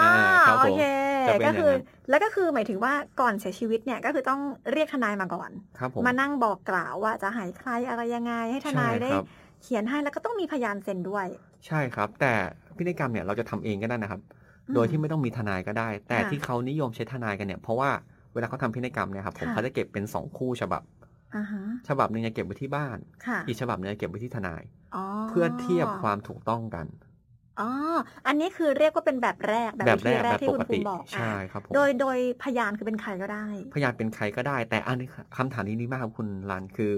[0.48, 1.09] ครับโอผมเคจะเป็น
[1.46, 4.40] ก็คืออย่างนั้นแล้วก็คือหมายถึงว่าก่อนเสียชีวิตเนี่ยก็คือต้อง
[4.72, 9.26] เรียกทนายมาก่อนครับผมมานั่งบอกกล่าวว่าจะให้ใครอะไรยังไงให้ทนายใช่ได้ครับ
[9.62, 11.26] เขียนให้แล้วก็ต้องมีพยานเซ็นด้วย
[11.66, 12.32] ใช่ครับ แต่
[12.76, 17.90] พินัยกรรมเนี่ยเราจะทำเองก็ได้นะครับอืมโดยที่ไม่ต้องมีทนายก็ได้ แต่ค่ะที่เขานิยมใช้ทนายกันเนี่ยเพราะว่า
[18.32, 20.82] เวลาเขาทำพินัยกรรมเนี่ยครับผมค่ะเขาจะเก็บเป็นสองคู่ฉบับ
[21.36, 24.62] อ่าฮะฉบับหนึ่งจะเก็บไว้ที่บ้านค่ะอีกฉบับหนึงจะเก็บไว้ที่ทนาย
[24.96, 26.86] อ๋อเพื่อเทียบความถูกต้องกัน
[27.60, 27.70] อ๋อ
[28.26, 36.92] อันนี้คือเรียกว่าเป็นแบบแรกแบบแบบวิแรธีกแรแบกบที่ปคุกณภูติมิบอกใช่อะครับผมโดยโดยพยานคือเป็นใครก็ได้ พยานเป็นใครก็ได้ แต่อันนี้คำถามนี้ดีมากครับคุณรันคือ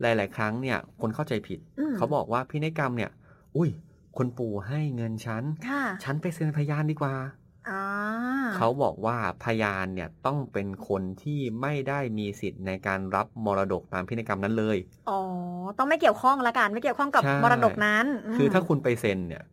[0.00, 3.10] หลาย ๆ ครั้งเนี่ย คนเข้าใจผิดอืมเขาบอกว่าพินัยกรรมเนี่ย
[3.56, 3.70] อุ้ย
[4.16, 7.14] คนปู่ให้เงินฉันค่ะฉันไปเซ็นพยานดีกว่า
[7.68, 7.82] อ่า
[8.56, 14.78] เขาบอกว่าพยานเนี่ยต้องเป็นคนที่ไม่ได้มีสิทธิ์ในการรับมรดกตามพินัยกรรมนั้นเลย
[15.10, 15.20] อ๋อ
[15.78, 19.44] ต้องไม่เกี่ยวข้องละกัน ไม่เกี่ยวข้องกับใช่มรดกนั้นมคือถ้าคุณไปเซ็นเนี่ย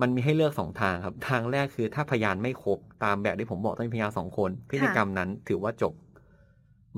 [0.00, 5.94] มันมีให้เลือกสองทางครับ ทางแรกคือถ้าพยานไม่ครบตามแบบที่ผมบอกต้องมีพยานสองคนพินัยกรรมนั้นถือว่าจบ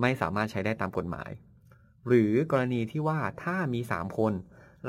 [0.01, 1.31] ไม่สามารถใช้ได้ตามกฎหมาย
[2.09, 4.33] หรือกรณีที่ว่าถ้ามีสามคน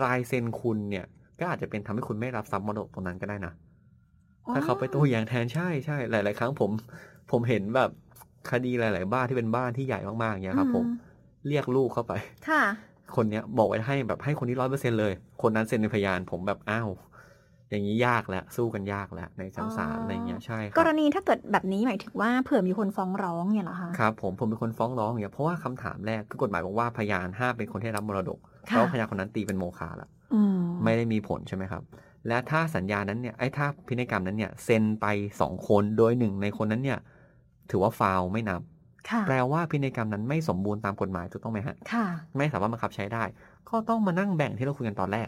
[0.04, 1.06] ลายเซ็นคุณเนี่ย
[1.39, 3.54] ก็อาจจะเป็นทำให้คุณไม่รับทรัพย์มรดกตรงนั้นก็ได้นะ
[4.54, 6.72] ถ้าเขาไปตัวอย่างแทนใช่ใช่หลาย ๆ ครั้งผม
[7.32, 7.89] ผมเห็นแบบ
[8.52, 10.93] คดีหลาย ๆ บ้านที่เป็นบ้านที่ใหญ่มากๆอย่างเงี้ยครับ ผมอื
[11.48, 12.13] เรียกลูกเข้าไป
[12.50, 12.63] ค่ะ
[13.15, 16.89] คนเนี้ยบอกไว้ให้แบบให้คนนี้ร้อยเปอร์เซ็นเลย คนนั้นเซ็นเป็นพยานผมแบบอ้าว
[17.69, 31.84] อย่างนี้ยากแล้วสู้กันยากแล้วในชั้นศาลอ๋อออะไรเงี้ยใช่คกรับรณีถ้าเกิดแบบนี้หมายถึงว่าเผื่อมีคนฟ้องร้องเนี่ยเหรอคะครับผมผมเป็นคนฟ้องร้องอย่างเงี้ยเพราะว่าคำถามแรกคือกฎหมายบอกว่าพยานห้ามเป็นคนที่รับมรดกค่ะแล้วพยานคนนั้นตีเป็นโมฆะละอืมไม่ได้มีผลใช่ไหมครับ
[32.27, 35.05] และถ้าสัญญานั้นเนี่ยไอ้ถ้าพินัยกรรมนั้นเนี่ยเซ็นไป
[35.41, 36.99] สองคนโดยหนึ่งในคนนั้นเนี่ย
[37.71, 38.62] ถือว่าฟาวล์ไม่นับ
[39.10, 42.05] ค่ะแปลว่าพินัยกรรมนั้นไม่สมบูรณ์ตามกฎหมายถูกต้องไหมฮะค่ะ
[42.38, 43.23] ไม่สามารถบังคับใช้ได้
[43.69, 45.27] ก็ต้องมานั่งแบ่งที่เราคุยกันตอนแรก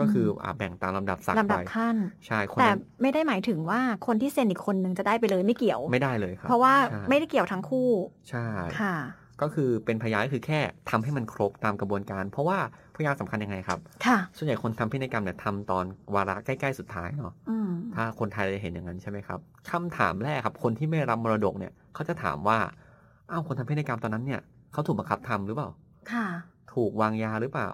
[0.00, 7.90] ก็คืออ่าแบ่งตามลำดับศักดิ์ลำไปดับขั้น ใช่คนแต่นั้นไม่ได้หมายถึงว่าคนที่เซ็นอีกคนนึงจะได้ไปเลยไม่เกี่ยว ไม่ได้เลยครับเพราะว่าใช่ไม่ได้เกี่ยวทั้งคู่
[8.30, 8.46] ใช่
[8.80, 8.96] ค่ะ
[9.42, 10.60] ก็คือเป็นพยานก็คือแค่
[10.90, 12.58] ทำให้มันครบตามกระบวนการ เพราะว่า
[12.96, 15.84] พยานสำคัญยังไงครับ ค่ะ ส่วนใหญ่คนทำพินัยกรรมเนี่ยทำตอน
[16.14, 19.38] วาระใกล้ๆสุดท้ายเนาะอืมถ้าคนไทยจะเห็นอย่างนั้นใช่ไหมครับ
[19.70, 22.58] คำถามแรกครับ คนที่ไม่รับมรดกเนี่ยเขาจะถามว่า
[23.30, 24.40] อ้าวคนทำพินัยกรรมตอนนั้นเนี่ย
[24.72, 25.68] เขาถูกบังคับทำหรือเปล่า
[26.12, 26.26] ค่ะ
[26.74, 27.68] ถูกวางยาหรือเปล่า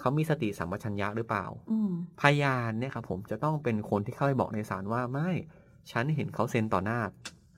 [0.00, 5.30] เขามีสติสัมปชัญญะหรือเปล่าอืมพยานเนี่ยครับผมจะต้องเป็นคนที่เข้าไปบอกในศาลว่าไม่
[5.90, 7.00] ฉันเห็นเขาเซ็นต่อหน้า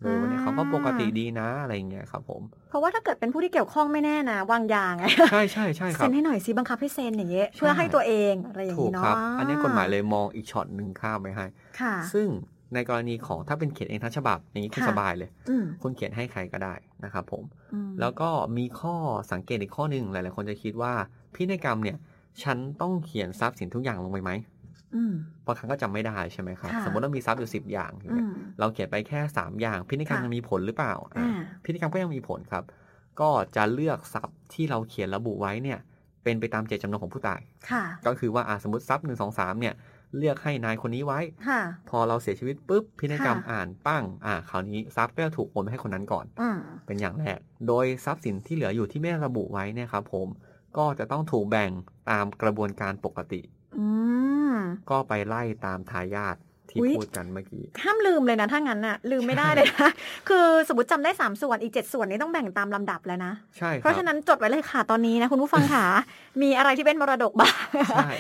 [0.01, 11.47] เลยวันนี้เขาก็ปกติดีนะอะไรอย่างเงี้ยครับผม เพราะว่าถ้าเกิดเป็นผู้ที่เกี่ยวข้องไม่แน่นะวางยาไงใช่ใช่ใช่ครัเซ็บนให้หน่อยสิบังคับให้เซ็นอย่างเงี้ยใช่เพื่อให้ตัวเองอะไรอย่างถูกงี้เนาะครับอันนี้กฎหมายเลยมองอีกช็อตหนึ่งข้ามไปให้
[11.81, 12.29] ค่ะซึ่ง
[12.75, 16.75] ในกรณีของถ้าเป็นเขียนเองทั้งฉบับอย่างนี้คุณค่ะสบายเลยอืมคุณเขียนให้ใครก็ได้
[17.05, 18.95] นะครับผมอืมแล้วก็มีข้อ
[19.33, 20.93] สังเกตอีกข้อหนึ่งหลาย ๆ คนจะคิดว่า
[21.35, 21.99] พินัยกรรมเนี่ย
[22.43, 24.31] ฉันต้องเขียนทรัพย์สินทุกอย่างลงไปไหม
[24.95, 25.15] อืม
[25.47, 31.29] บางครั้งก็จำไม่ได้ใช่ไหมครับค่ะสมมติว่ามีทรัพย์อยู่สิบอย่างอย่างอืเงี้ยมเราเขียนไปแค่สามอย่าง พินัยกรรมค่ะยังมีผลหรือเปล่าอะอ่า
[31.65, 32.65] พินัยกรรมก็ยังมีผลครับ
[33.21, 35.79] ก็จะเลือกทรัพย์ที่เราเขียนระบุไว้เนี่ย
[36.23, 37.41] เป็นไปตามเจตจำนงของผู้ตาย
[37.71, 39.75] ค่ะก็คือว่าอะสมมติทรัพย์หนึ่งสองสามเนี่ย
[40.19, 50.29] เลือกให้นายคนนี้ไว้ค่ะพอเราเสียชีวิตปุ๊บพินัยกรรมค่ะอ่านปั้งอ่าคราวนี้ทรัพย์ก็จะถูกโอนไปให้คนนั้นก่อนอืมเป็นอย่างแรกโดยทรัพย์สินที่เหลืออยู่ที่ไม่ได้ระบุไว้เนี่ยครับผม
[50.79, 51.71] ก็จะต้องถูกแบ่ง
[52.11, 53.41] ตามกระบวนการปกติ
[53.79, 53.87] อื
[54.53, 54.55] ม
[54.91, 56.37] ก็ไปไล่ตามทายาท
[56.71, 59.91] ที่อุ๊ยพูดกันเมื่อกี้ห้ามลืมเลยนะถ้างั้นน่ะ ลืมไม่ได้เลยนะ
[60.29, 65.85] คือสมมติจำได้สามส่วนอีกเจ็ดส่วนนี้ต้องแบ่งตามลำดับแล้วนะใช่คเพรับราะฉะนั้นจดไว้เลยค่ะตอนนี้นะ คุณผู้ฟังค่ะ
[66.43, 67.57] มีอะไรที่เป็นมรดกบ้าง
[67.93, 68.11] ใช่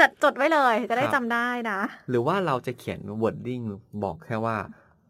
[0.00, 1.78] จัดจดไว้เลยจะได้ครับจำได้นะ
[2.10, 3.64] หรือว่าเราจะเขียน wording
[4.02, 4.56] บอกแค่ว่า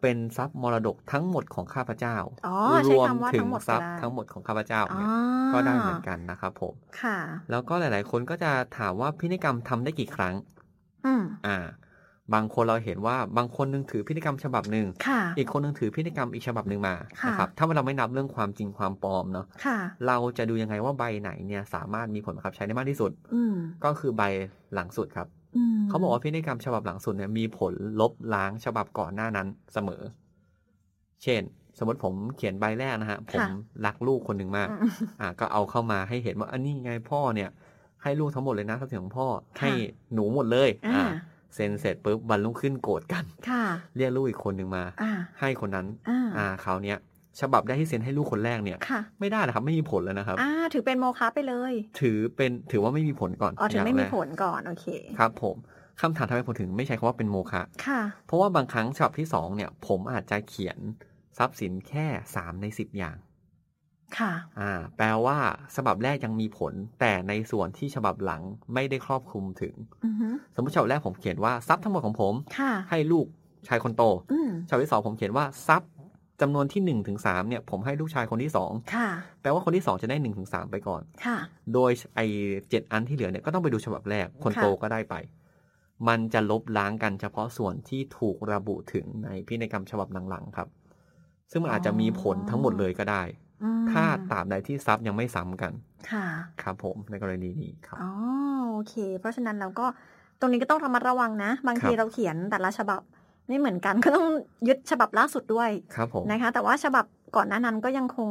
[0.05, 5.09] เป็นทรัพย์มรดกทั้งหมดของข้าพเจ้าอ๋อรใช้วมคำว่าถึทั้งงหมดทรัพย์ก็ได้ทั้งหมดของข้าพเจ้าอ๋อเนี่ย
[5.53, 7.19] ก็ได้เหมือนกันนะครับผมค่ะ
[7.51, 10.35] แล้วก็หลาย ๆ คนก็จะถามว่าพินัยกรรมทำได้กี่ครั้ง
[11.07, 11.59] อืมอ่า
[12.35, 24.23] บางคนเราเห็นว่าบางคนนึงถือพินัยกรรมฉบับหนึ่งค่ะอีกคนนึงถือพินัยกรรมอีกฉบับหนึ่งมาค่ะนะครับถ้าเราไม่นับเรื่องความจริงความปลอมเนาะค่ะเราจะดูยังไงว่าใบไหนเนี่ยสามารถมีผลบังคับใช้ได้มากที่สุดอืมก็คือใบ
[24.75, 25.44] หลังสุดครับอืม
[25.89, 30.03] เขาบอกว่าพินัยกรรมฉบับหลังสุดเนี่ยมีผลลบล้างฉบับก่อนหน้านั้นเสมอ
[31.23, 31.43] เช่น
[31.79, 33.47] สมมติผมเขียนใบแรกนะฮะ ผม
[33.87, 34.91] รักลูกคนหนึ่งมากอืม
[35.21, 37.51] อ่า ก็เอาเข้ามาให้เห็นว่าอันนี้ไงพ่อเนี่ย
[38.03, 39.27] ให้ลูกทั้งหมดเลยนะทรัพย์สินของพ่อ
[39.61, 39.71] ให้
[40.15, 41.05] หนูหมดเลย อ่า
[41.55, 43.65] เซ็นเสร็จปุ๊บวันรุ่งขึ้นโกรธกัน ค่ะ
[43.97, 46.99] เรียกลูกอีกคนหนึ่งมาอ่าให้คนนั้น อ่าอ่าคราวเนี้ย
[47.41, 54.87] ฉบับได้ที่เซ็นให้ลูกคนแรกเนี่ยค่ะไม่ได้นะครับ ไม่มีผลแล้วนะครับ อ่า ถือเป็นโมฆะไปเลย ถือเป็นถือว่าไม่มีผลก่อนอ๋อถือไม่ย่างมีแรกผลก่อนโอเค
[55.19, 55.57] ครับ ผม
[56.01, 60.79] คำถามทำไมผมถึงไม่ใช้คำว่าเป็นโมฆะค่ะ เพราะว่าบางครั้งฉบับที่สองเนี่ย ผมอาจจะเขียน
[61.39, 63.17] ทรัพย์สินแค่สามในสิบอย่าง
[64.19, 65.39] ค่ะ อ่า แปลว่า
[65.77, 68.43] ฉบับแรกยังมีผล แต่ในส่วนที่ฉบับหลัง
[68.75, 73.27] ไม่ได้ครอบคลุมถึงอือฮึสมมติฉบับแรกผมเขียนว่าทรัพย์ทั้งหมดของผมค่ะให้ลูก
[73.69, 75.91] ชายคนโตอืมฉบับที่สองผมเขียนว่าทรัพย์
[76.41, 79.09] จำนวนที่หนึ่งถึงสามเนี่ยผมให้ลูกชายคนที่สองค่ะ
[79.41, 81.39] แปลว่าคนที่สองจะได้หนึ่งถึงสามไปก่อน ค่ะ
[81.75, 82.27] โดยไอ้
[82.71, 85.15] เจ็ดอันที่เหลือเนี่ยก็ต้องไปดูฉบับแรก คนค่ะโตก็ได้ไป
[86.09, 90.69] มันจะลบล้างกันเฉพาะส่วนที่ถูกระบุถึงในพินัยกรรมฉบับหลังๆครับ
[91.51, 93.23] ซึ่งมันอาจจะมีผลทั้งหมดเลยก็ได้
[93.63, 95.73] อืมถ้าตราบใดที่ทรัพย์ยังไม่ซ้ำกัน
[96.11, 96.27] ค่ะ
[96.63, 98.11] ครับผมในกรณีนี้ครับ อ๋อ
[98.73, 99.87] โอเค เพราะฉะนั้นเราก็
[100.41, 103.01] ตรงนี้ก็ต้องระมัดระวังนะ บางทีครับเราเขียนแต่ละฉบับ
[103.49, 104.27] ไม่เหมือนกันก็ต้อง
[104.69, 107.05] ยึดฉบับล่าสุดด้วยครับผมนะคะ แต่ว่าฉบับ
[107.37, 108.31] ก่อนหน้านั้นก็ยังคง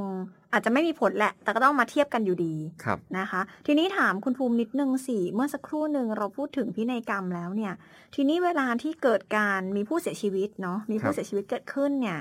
[0.53, 7.73] อาจจะไม่มีผลแหละ แต่ก็ต้องมาเทียบกันอยู่ดีครับนะคะ ทีนี้ถามคุณภูมินิดนึงสิเมื่อสักครู่หนึ่งเราพูดถึงพินัยกรรมแล้วเนี่ย
[8.15, 12.19] ทีนี้เวลาที่เกิดการมีผู้เสียชีวิตเนาะมีครัผู้บเสียชีวิตเกิดขึ้นเนี่ย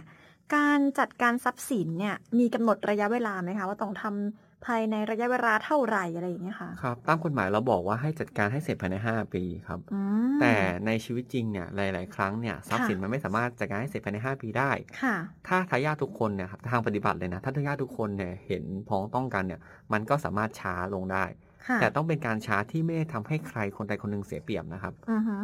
[0.57, 10.01] การจัดการทรัพย์สินเนี่ยมีกำหนดระยะเวลาไหมคะว่าต้องทำ ภายในระยะเวลาเท่าไหร่อะไรอย่างเงี้ยค่ะ ครับ ตามกฎหมายเราบอกว่าให้จัดการให้เสร็จภายใน 5 ปีครับอื
[10.35, 10.55] มแต่
[10.87, 14.71] ในชีวิตจริงเนี่ยหลาย ๆ ครั้งเนี่ยทรัพย์สินค่ะมันไม่สามารถจัดการให้เสร็จภายใน 5 ปีได้
[15.03, 15.17] ค่ะ
[15.49, 19.61] ถ้าทายาททุกคนเนี่ยครับทางปฏิบัติเลยนะ ถ้าทายาททุกคนเนี่ยเห็นพ้องต้องกันเนี่ย
[19.93, 21.25] มันก็สามารถช้าลงได้
[21.67, 25.37] ค่ะแต่ต้องเป็นการช้าที่ไม่ได้ทำให้ใครคนใดคนหนึ่งเสียเปรียบนะครับอือฮึ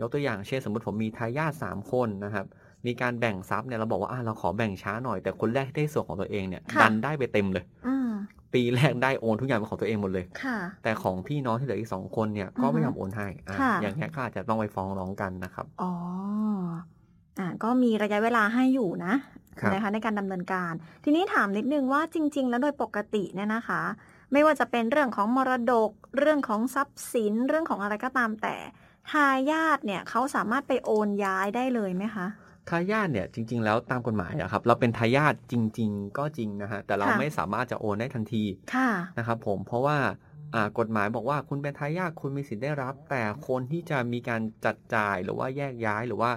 [0.00, 2.46] ยกตัวอย่างเช่นสมมติผมมีทายาทสามคนนะครับ
[2.86, 7.95] มีการแบ่งทรัพย์เนี่ยเราบอกว่าอะเราขอแบ่งช้าหน่อยแต่คนแรกที่ได้ส่วนของตัวเองเนี่ยดันได้ไปเต็มเลย อืม
[8.56, 15.92] ปีแรกได้โอนทุกอย่างเป็นของตัวเองหมดเลยค่ะแต่ของพี่น้องที่เหลืออีกสองคนเนี่ยก็ไม่ยอมโอนให้อะค่ะอย่างเงี้ยก็อาจจะต้องไปฟ้องร้องกันนะครับ อ๋อ
[17.38, 19.14] อ่า ก็มีระยะเวลาให้อยู่นะ
[19.60, 20.72] ครับนะคะในการดำเนินการ
[21.04, 23.82] ทีนี้ถามนิดนึงว่าจริง ๆ แล้วโดยปกติเนี่ยนะคะ
[24.32, 28.56] ไม่ว่าจะเป็นเรื่องของมรดก เรื่องของทรัพย์สิน เรื่องของอะไรก็ตามแต่
[29.10, 32.26] ทายาทเนี่ยเขาสามารถไปโอนย้ายได้เลยไหมคะ
[32.68, 38.44] ทายาทเนี่ยจริง ๆ แล้วตามกฎหมายอะครับ เราเป็นทายาทจริง ๆ ก็จริงนะฮะแต่เราค่ะไม่สามารถจะโอนได้ทันที
[38.74, 39.98] ค่ะนะครับผมเพราะว่า
[40.54, 46.30] อ่ากฎหมายบอกว่าคุณเป็นทายาทคุณมีสิทธิ์ได้รับ แต่คนที่จะมีการจัดจ่ายหรือว่าแยกย้ายหรือว่า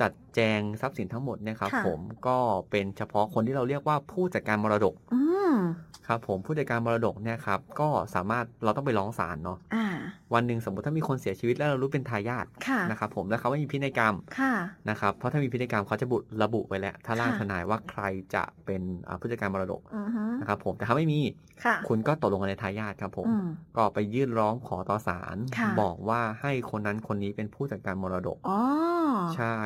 [0.00, 2.38] จัดแจงทรัพย์สินทั้งหมดเนะครับค่ะผมก็
[2.70, 5.20] เป็นเฉพาะคนที่เราเรียกว่าผู้จัดการมรดกอื
[5.52, 5.58] มม
[6.08, 9.86] ครับ ผมผู้จัดการมรดกเนี่ยครับก็สามารถเราต้องไปร้องศาลเนาะอ่า
[10.34, 14.52] วันหนึ่งสมมติถ้ามีคนเสียชีวิตแล้วเรารู้เป็นทายาทค่ะนะครับผมแล้วเขาไม่มีพินัยกรรมค่ะ
[14.90, 18.02] นะครับเพราะถ้ามีพินัยกรรมเขาจะบุระบุไว้แล้วถ้าร่างค่ะทนายว่าใคร
[18.34, 21.20] จะเป็นอ่าผู้จัดการมรดกอือฮึนะครับผมแต่ถ้าไม่มี
[21.64, 28.60] ค่ะคุณก็ตกลงกันในทายาทครับผมอืมก็ไปยื่นร้องขอต่อศาลค่ะบอกว่าให้คนนั้นคนนี้เป็นผู้จัดการมรดกอ๋อ
[29.36, 29.56] ใช่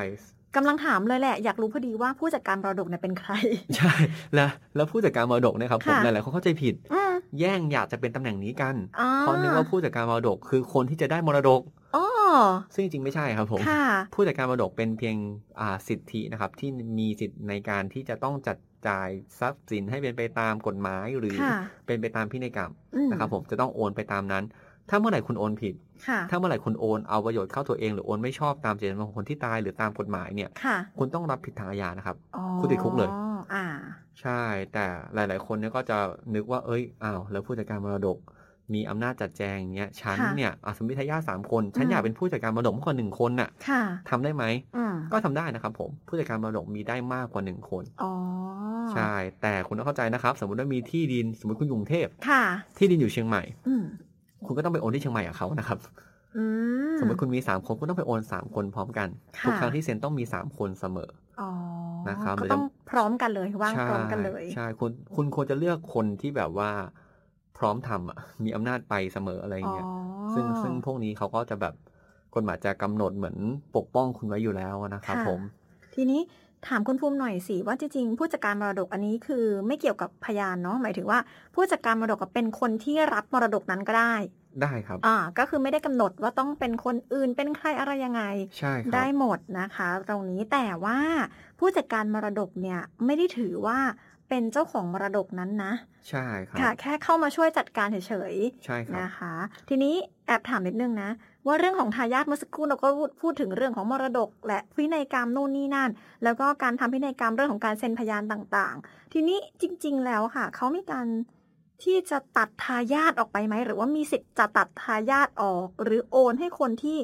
[0.55, 3.31] กำลังถามเลยแหละ อยากรู้พอดีว่าผู้จัดการมรดกเนี่ยเป็นใคร
[3.75, 3.93] ใช่
[4.35, 11.61] แล้วแล้วผู้จัดการมรดกเนี่ยครับผมค่ะหลายๆคนเข้าใจผิดอืมแย่งอยากจะเป็นตำแหน่งนี้กันอ๋อเพราะนึกว่าผู้จัดการมรดกคือคนที่จะได้มรดก
[11.95, 12.05] อ๋อ
[12.73, 15.15] ซึ่งจริงๆไม่ใช่ครับผมค่ะผู้จัดการมรดกเป็นเพียง
[15.59, 24.43] อ่าสิทธินะครับ ที่มีสิทธิ์ในการที่จะต้องจัดจ่ายทรัพย์สินให้เป็นไปตามกฎหมายหรือค่ะเป็นไปตามพินัยกรรมอืมนะครับ ผมจะต้องโอนไปตามนั้น
[24.89, 25.75] ถ้าเมื่อไหร่คุณโอนผิด
[26.07, 33.09] ค่ะถ้าเมื่อไหร่คุณโอนเอาประโยชน์เข้าตัวเองหรือโอนไม่ชอบตามเจตจำนงของคนที่ตายหรือตามกฎหมายเนี่ยค่ะคุณต้องรับผิดทางอาญานะครับอ๋อคุณติดคุกเลย
[33.53, 33.65] อ่า
[34.21, 34.41] ใช่
[34.73, 35.97] แต่หลาย ๆ คนเนี่ยก็จะ
[36.35, 38.17] นึกว่า เอ้ย อ้าว แล้วผู้จัดการมรดก
[38.73, 44.43] มีอำนาจจัดแจงอย่างเงี้ย ฉันค่ะเนี่ยอะสมมติทายาทสามคน ฉันอืมอยากเป็นผู้จัดการมรดกมากกว่าหนึ่งคนน่ะค่ะทำได้ไหม
[44.75, 48.11] อืมก็ทำได้นะครับผม ผู้จัดการมรดกมีได้มากกว่าหนึ่งคนอ๋อ
[48.93, 52.43] ใช่ แต่คุณต้องเข้าใจนะครับ สมมติว่ามีที่ดิน สมมติคุณอยู่กรุงเทพค่ะ
[52.77, 53.83] ที่ดินอยู่เชียงใหม่อืม
[54.47, 55.79] คุณก็ต้องไปโอนที่เชียงใหม่กับเขานะครับ
[56.37, 56.43] อื
[56.91, 61.09] มสมมติคุณมีสามคนคุณต้องไปโอนสามคนพร้อมกันค่ะทุกครั้งที่เซ็นต้องมีสามคนเสมอ
[61.41, 61.49] อ๋อ
[62.09, 66.69] นะครับก็ต้องพร้อมกันเลยว่างใช่พร้อมกันเลยใช่คุณคุณควรจะเลือกคนที่แบบว่า
[67.57, 69.87] พร้อมทำอะมีอำนาจไปเสมออะไรอย่างเงี้ย
[70.33, 71.75] ซึ่งซึ่งพวกนี้เขาก็จะแบบ
[72.35, 73.37] กฎหมายจะกำหนดเหมือน
[73.75, 75.39] ปกป้องคุณไว้อยู่แล้วนะครับค่ะผม
[75.95, 76.21] ทีนี้
[76.67, 81.19] ถามคุณภูมิหน่อยสิว่าจริงๆผู้จัดการมรดกอันนี้คือไม่เกี่ยวกับพยานเนาะหมายถึงว่า
[81.55, 84.15] ผู้จัดการมรดกก็เป็นคนที่รับมรดกนั้นก็ได้
[84.61, 88.23] ได้ครับ อ่า ก็คือไม่ได้กำหนดว่าต้องเป็นคนอื่นเป็นใครอะไรยังไง
[88.57, 90.99] ใช่ครัได้บหมดนะคะ ตรงนี้แต่ว่า
[91.59, 93.79] ผู้จัดการมรดกเนี่ยไม่ได้ถือว่า
[94.29, 95.73] เป็นเจ้าของมรดกนั้นนะ
[96.09, 97.97] ใช่ครับ ค่ะ แค่เข้ามาช่วยจัดการเฉ
[98.31, 98.35] ย
[98.65, 99.33] ใช่คๆรับ นะคะ
[99.69, 99.93] ทีนี้
[100.27, 101.09] แอบถามนิดนึงนะ
[101.47, 105.89] ว่าเรื่องของทายาทเมื่อสักครู่เราก็พูดพูดถึงเรื่องของมรดก และพินัยกรรมนู่นนี่นั่น
[106.23, 111.07] แล้วก็การทำพินัยกรรมเรื่องของการเซ็นพยานต่างๆ ทีนี้จริง ๆ แล้วค่ะเขามีการ
[111.83, 116.97] ที่จะตัดทายาทออกไปไหม หรือว่ามีสิทธิ์จะตัดทายาทออก หรือโอนให้คนที่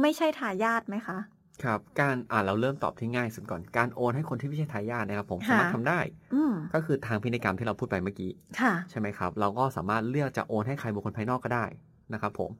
[0.00, 1.18] ไม่ใช่ทายาทไหมคะ
[1.64, 6.00] ครับการอ่าเราเริ่มตอบที่ง่ายสุดก่อนการโอนให้คนที่ไม่ใช่ทายาทนะครับผมค่ะสามารถทำได้
[6.34, 8.30] อืมก็คือทางพินัยกรรมที่เราพูดไปเมื่อกี้
[8.60, 11.64] ค่ะใช่ไหมครับ เราก็สามารถเลือกจะโอนให้ใครบุคคลภายนอกก็ได้
[12.12, 12.50] นะครับผม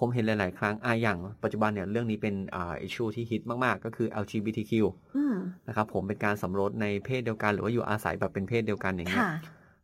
[0.00, 4.72] ผมเห็นหลาย ๆ ครั้งอ่าอย่างปัจจุบันเนี่ยเรื่องนี้เป็นอ่าอิชชูที่ฮิตมาก ๆ ก็คือ LGBTQ
[5.16, 5.36] อืม
[5.68, 9.32] นะครับผมเป็นการสมรสในเพศเดียวกัน หรือว่าอยู่อาศัยแบบเป็นเพศเดียวกันอย่างเงี้ยค่ะ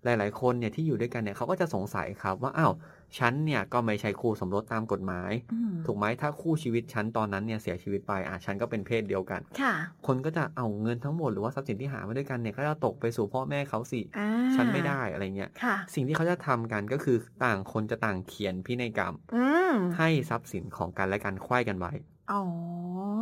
[0.05, 2.73] หลาย ๆ คนเนี่ยที่อยู่ด้วยกันเนี่ยเขาก็จะสงสัยครับว่าอ้าว
[3.19, 9.75] ฉันเนี่ยก็ไม่ใช่คู่สมรสตามกฎหมายอืมถูกไหมถ้าคู่ชีวิตฉันตอนนั้นเนี่ยเสียชีวิตไปอะฉันก็เป็นเพศเดียวกันค่ะ
[10.07, 21.93] คนก็จะเอาเงินทั้งหมดหรือว่าทรัพย์สินที่หามาด้วยกันเนี่ยก็จะตกไปสู่พ่อแม่เขาสิอ่าฉันไม่ได้อะไรเงี้ยค่ะสิ่งที่เขาจะทำกันก็คือต่างคนจะต่างเขียนพินัยกรรมอืมให้ทรัพย์สินของกันและกันไขว้กันไว้
[22.33, 22.43] อ๋อ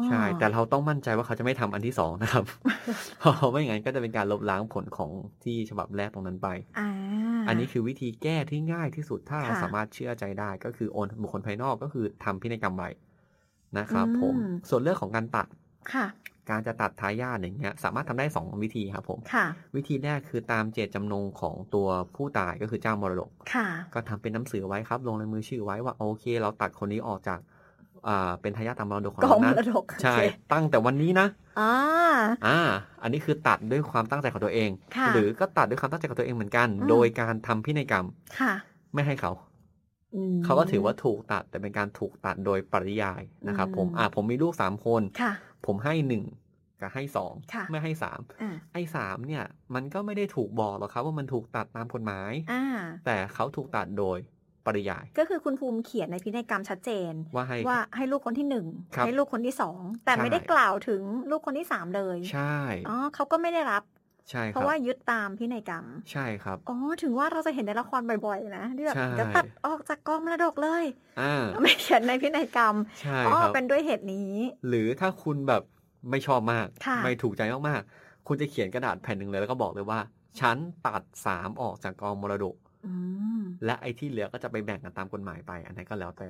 [0.07, 2.45] ใช่ แต่เราต้องมั่นใจว่าเขาจะไม่ทำอันที่สองนะครับ
[3.19, 5.11] เพราะไม่อย่างนั้นก็จะเป็นการลบล้างผลของ
[5.45, 6.49] ที่ฉบับแรกตรงนั้นไป
[6.79, 6.91] อ่า
[7.49, 12.91] อันนี้คือวิธีแก้ที่ง่ายที่สุดถ้าเราค่ะสามารถเชื่อใจได้ก็คือโอนบุคคลภายนอกก็คือทำพินัยกรรมไว้
[13.79, 15.47] นะครับผมอืมส่วนเรื่องของการตัด
[15.95, 16.07] ค่ะ
[16.51, 19.47] การจะตัดทายาทอย่างเงี้ย สามารถทำได้สองวิธีครับผมค่ะ
[19.77, 27.53] วิธีแรกคือตามเจตจำนงของตัวผู้ตายก็คือเจ้ามรดกค่ะก็ทำเป็นหนังสือไว้ครับ ลงในมือชื่อไว้ว่าโอเค เราตัดคนนี้ออกจากอ่า
[28.41, 30.21] เป็นทายาทตามมรดกของกองเรามนะรดกใช่โอเค
[30.53, 31.27] ตั้งแต่วันนี้นะ
[31.61, 31.73] อ่า
[32.47, 32.59] อ่า
[33.03, 38.07] อันนี้คือตัดด้วยความตั้งใจของตัวเองค่ะหรือก็ตัดด้วยความตั้งใจของตัวเองเหมือนกันอืมโดยการทำพินัยกรรม
[38.39, 38.53] ค่ะ
[38.95, 39.33] ไม่ให้เขา
[40.15, 45.33] อืมเขาก็ถือว่าถูกตัดแต่เป็นการถูกตัดโดยปริยายนะครับ ผมอืมอ่าผมมีลูกสามคนค่ะ
[45.67, 46.25] ผมให้หนึ่ง
[46.81, 49.45] กับให้สองค่ะไม่ให้สามอ่าไอ้สามเนี่ย
[49.75, 52.65] มันก็ไม่ได้ถูกบอกหรอกครับว่ามันถูกตัดตามกฎหมายอ่า
[53.07, 54.19] แต่เขาถูกตัดโดย
[54.67, 62.57] ปริยาย ก็คือคุณภูมิเขียนในพินัยกรรมชัดเจน ว่าให้ว่าให้ลูกคนที่หนึ่งครับให้ลูกคนที่สองแต่ใช่ไม่ได้กล่าวถึงลูกคนที่สามเลย ใช่
[62.89, 63.83] อ๋อเขาก็ไม่ได้รับ
[64.31, 70.85] ใช่เพครัราะบว่ายึดตามพินัยกรรม ใช่ครับ อ๋อ ถึงว่าเราจะเห็นในละครบ่อยๆ นะที่แบบใช่จะตัดออกจากกองมรดกเลย
[71.21, 74.33] อ่าไม่เขียนในพินัยกรรมใช่อ๋อครับเป็นด้วยเหตุนี้
[74.69, 75.63] หรือถ้าคุณแบบ
[76.11, 80.01] ไม่ชอบมากค่ะไม่ถูกใจมากๆ คุณจะเขียนกระดาษแผ่นหนึ่งเลยแล้วก็บอกเลยว่า
[80.41, 80.57] ฉัน
[80.87, 82.64] ตัดสามออกจากกองมรดกอืม
[83.65, 86.29] และไอ้ที่เหลือก็จะไปแบ่งกันตามกฎหมายไป อันนั้นก็แล้วแต่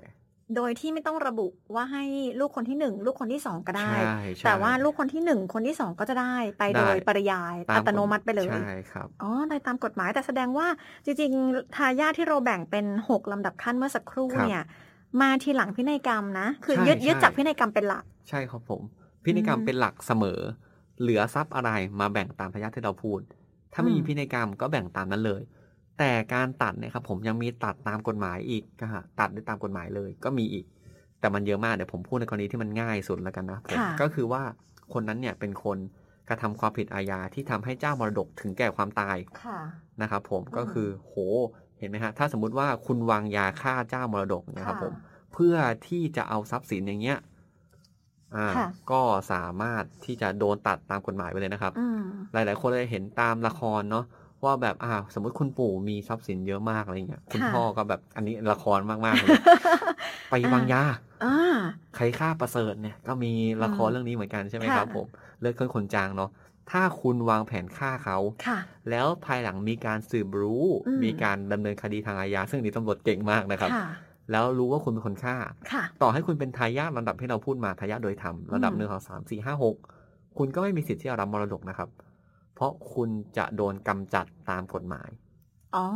[0.57, 2.05] โดยที่ไม่ต้องระบุว่าให้
[2.41, 10.67] ลูกคนที่หนึ่งลูกคนที่สองก็ได้ใช่ใช่แต่ว่าลูกคนที่หนึ่งคนที่สองก็จะได้ไปโดยได้ปริยายตาอักฎตโนมัติไปเลยใช่ครับอ๋อได้ตามกฎหมายแต่แสดงว่า
[11.05, 14.65] จริงๆทายาทที่เราแบ่งเป็นหกลำดับขั้นเมื่อสักครู่ครับเนี่ย
[15.21, 18.83] มาทีหลังพินัยกรรมนะ คือใช่ยึดยึดใช่จากพินัยกรรมเป็นหลัก ใช่ครับผม
[19.25, 20.41] พินัยกรรมอืมเป็นหลักเสมอ
[21.01, 23.21] เหลือทรัพย์อะไรมาแบ่งตามทายาทที่เราพูด
[23.73, 25.43] ถ้าไม่อืมมีพินัยกรรมก็แบ่งตามนั้นเลย
[25.99, 30.65] แต่การตัดเนี่ยครับผมยังมีตัดตามกฎหมายอีกก็ฮะตัดได้ตามกฎหมายเลย ก็มีอีก
[31.21, 34.43] แต่มันเยอะมากเดี๋ยวผมพูดในกรณีที่มันง่ายสุดแล้วกันนะผมค่ะก็คือว่า
[34.93, 35.79] คนนั้นเนี่ยเป็นคน
[36.29, 39.59] กระทำความผิดอาญาที่ทำให้เจ้ามรดกถึงแก่ความตายค่ะ
[40.03, 41.15] นะครับผมอืมก็คือโห
[41.79, 44.93] เห็นไหมฮะถ้าสมมุติว่าคุณวางยาฆ่าเจ้ามรดกนะครับค่ะผม
[45.33, 45.57] เพื่อ
[45.89, 47.19] ที่จะเอาทรัพย์สินอย่างเงี้ย
[48.37, 54.05] อ่าค่ะก็สามารถที่จะโดนตัดตามกฎหมายไปเลยนะครับอืมหลาย ๆ คนเลยเห็นตามละครเนาะ
[54.45, 59.31] ว่าแบบอ่าสมมติคุณปู่มีทรัพย์สินเยอะมากอะไรเงี้ยคุณค่ะพ่อก็แบบอันนี้ละครมากๆเลย
[60.31, 60.85] ไปวางยา
[61.25, 61.59] อ่า
[61.97, 63.33] ใครฆ่าประเสริฐเนี่ย ก็มี
[63.65, 65.07] ละครอืมเรื่องนี้เหมือนกันใช่ไหมค่ะครับผม
[65.41, 66.31] เลือดข้นคนจางเนาะ
[66.71, 68.59] ถ้าคุณวางแผนฆ่าเขาค่ะ
[68.91, 73.87] แล้วภายหลังมีการสืบรู้อืมมีการดำเนินคดีทางอาญาซึ่งอันนี้ตำรวจเก่งมากนะครับค่ะ
[74.31, 75.37] แล้วรู้ว่าคุณเป็นคนฆ่า
[75.73, 79.77] ค่ะต่อให้คุณเป็นทายาทระดับที่เราพูดมาทายาทโดยธรรมระดับอืมหนึ่งสองสามสี่ห้าหก
[80.39, 81.89] คุณก็ไม่มีสิทธิ์ที่จะรับมรดกนะครับ
[82.55, 85.11] เพราะคุณจะโดนกำจัดตามกฎหมาย
[85.77, 85.87] อ๋อ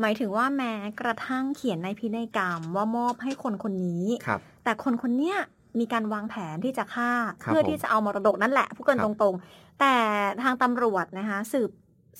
[0.00, 5.38] หมายถึงว่าแม้กระทั่งเขียนในพินัยกรรมว่ามอบให้คนคนนี้ ครับ แต่คนคนเนี้ย
[5.78, 7.10] มีการวางแผนที่จะฆ่า
[7.42, 9.94] ครับเพื่อผมที่จะเอามรดกนั่นแหละพูดกันคตรับรงๆ แต่
[10.42, 11.70] ทางตำรวจนะคะสืบ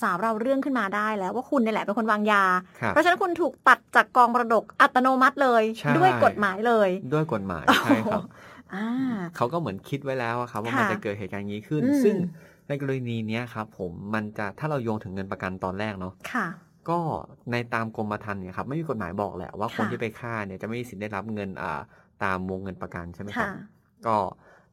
[0.02, 2.44] สาวเราเรื่องขึ้นมาได้แล้วว่าคุณนี่แหละเป็นคนวางยา
[2.80, 8.22] ครับเพราะฉะนั้นคุณถูกตัดจากกองมรดกอัตโนมัติเลยใช่ด้วยกฎหมายเลย ด้วยกฎหมายใช่ครับ
[8.74, 8.88] อ่า
[9.36, 12.16] เขาก็เหมือนคิดไว้แล้วอะครับว่าค่ะมันจะเกิดเหตุการณ์อย่างนี้ขึ้นอืมซึ่ง
[12.68, 16.46] ในกรณีเนี้ยครับผมมันจะถ้าเราโยงถึงเงินประกันตอนแรกเนาะค่ะ
[16.88, 16.98] ก็
[17.50, 21.80] ในตามกรมธรรม์เนี่ยครับไม่มีกฎหมายบอกแหละว่าคนค่ะที่ไปฆ่าเนี่ยจะไม่มีสิทธิ์ได้รับเงินอ่า
[22.24, 23.52] ตามวงเงินประกันใช่ไหมครัค่ะบ
[24.06, 24.16] ก็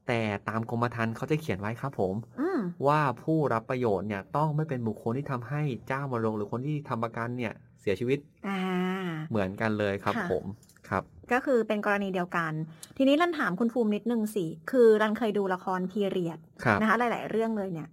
[0.08, 8.60] แต่ตามกรมธรรม์เขาจะเขียนไว้ครับผมอืมว่าผู้รับประโยชน์เนี่ยต้องไม่เป็นบุคคลที่ทำให้เจ้ามรดกหรือคนที่ทำประกันเนี่ยเสียชีวิตอ่า
[9.30, 10.44] เหมือนกันเลยครับค่ะผม
[10.90, 12.52] ครับ ก็คือเป็นกรณีเดียวกัน
[12.98, 17.90] ทีนี้รันถามคุณภูมินิดนึงสิ คือรันเคยดูละครพีเรียดครับนะคะหลาย ๆ เรื่องเลยเนี่ย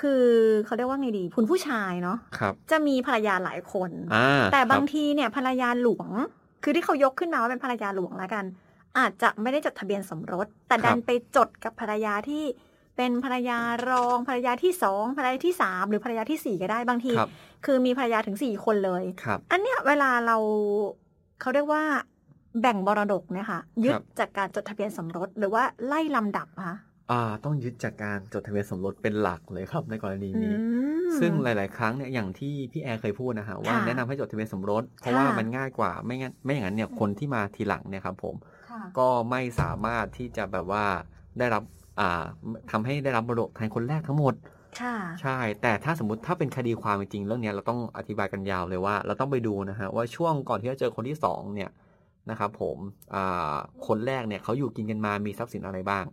[0.00, 0.24] คือ
[0.64, 6.10] เขาเรียกว่าไงดีคุณผู้ชายเนาะครับจะมีภรรยาหลายคนอ่าแต่บางครับทีเนี่ยภรรยาหลวง
[6.62, 8.44] คือที่เขายกขึ้นมาว่าเป็นภรรยาหลวงแล้วกัน
[8.98, 12.44] อาจจะไม่ได้จดทะเบียนสมรส แต่ดันไปจดกับภรรยาที่
[12.96, 13.58] เป็นภรรยา
[13.88, 17.30] รองภรรยาที่สองภรรยาที่สามหรือภรรยาที่สี่ก็ได้บางทีครับ
[17.64, 20.36] คือมีภรรยาถึงสี่คนเลยครับอันเนี้ยเวลาเรา
[21.42, 21.82] เขาเรียกว่า
[22.60, 26.76] แบ่งบรดกเนี่ยค่ะ ยึดครับจากการจดทะเบียนสมรสหรือว่าไล่ลำดับคะ
[27.10, 30.54] อ่า ต้องยึดจากการจดทะเบียนสมรสเป็นหลักเลยครับในกรณีอืนี้
[31.08, 38.34] มซึ่งหลาย ๆ ครั้งเนี่ยอย่างที่พี่แอร์เคยพูดนะฮะว่าค่ะแนะนำให้จดทะเบียนสมรสเพราะว่าค่ะมันง่ายกว่าไม่งั้นไม่อย่างนั้นเนี่ยคนที่มาทีหลังเนี่ยครับผม
[38.70, 40.84] ค่ะก็ไม่สามารถที่จะแบบว่า
[41.38, 41.62] ได้รับ
[42.00, 42.24] อ่า
[42.70, 44.61] ทำให้ได้รับมรดกแทนคนแรกทั้งหมดค่ะ
[45.22, 51.70] ใช่ แต่ถ้าสมมติถ้าเป็นคดีความจริงๆเรื่องเนี้ยเราต้องอธิบายกันยาวเลยว่า เราต้องไปดูนะฮะว่าช่วงก่อนที่จะเจอคนที่สองเนี่ย
[52.30, 52.76] นะครับผม
[53.14, 53.54] อ่า
[53.86, 56.04] คนแรกเนี่ยเขาอยู่กินกันมามีทรัพย์สินอะไรบ้าง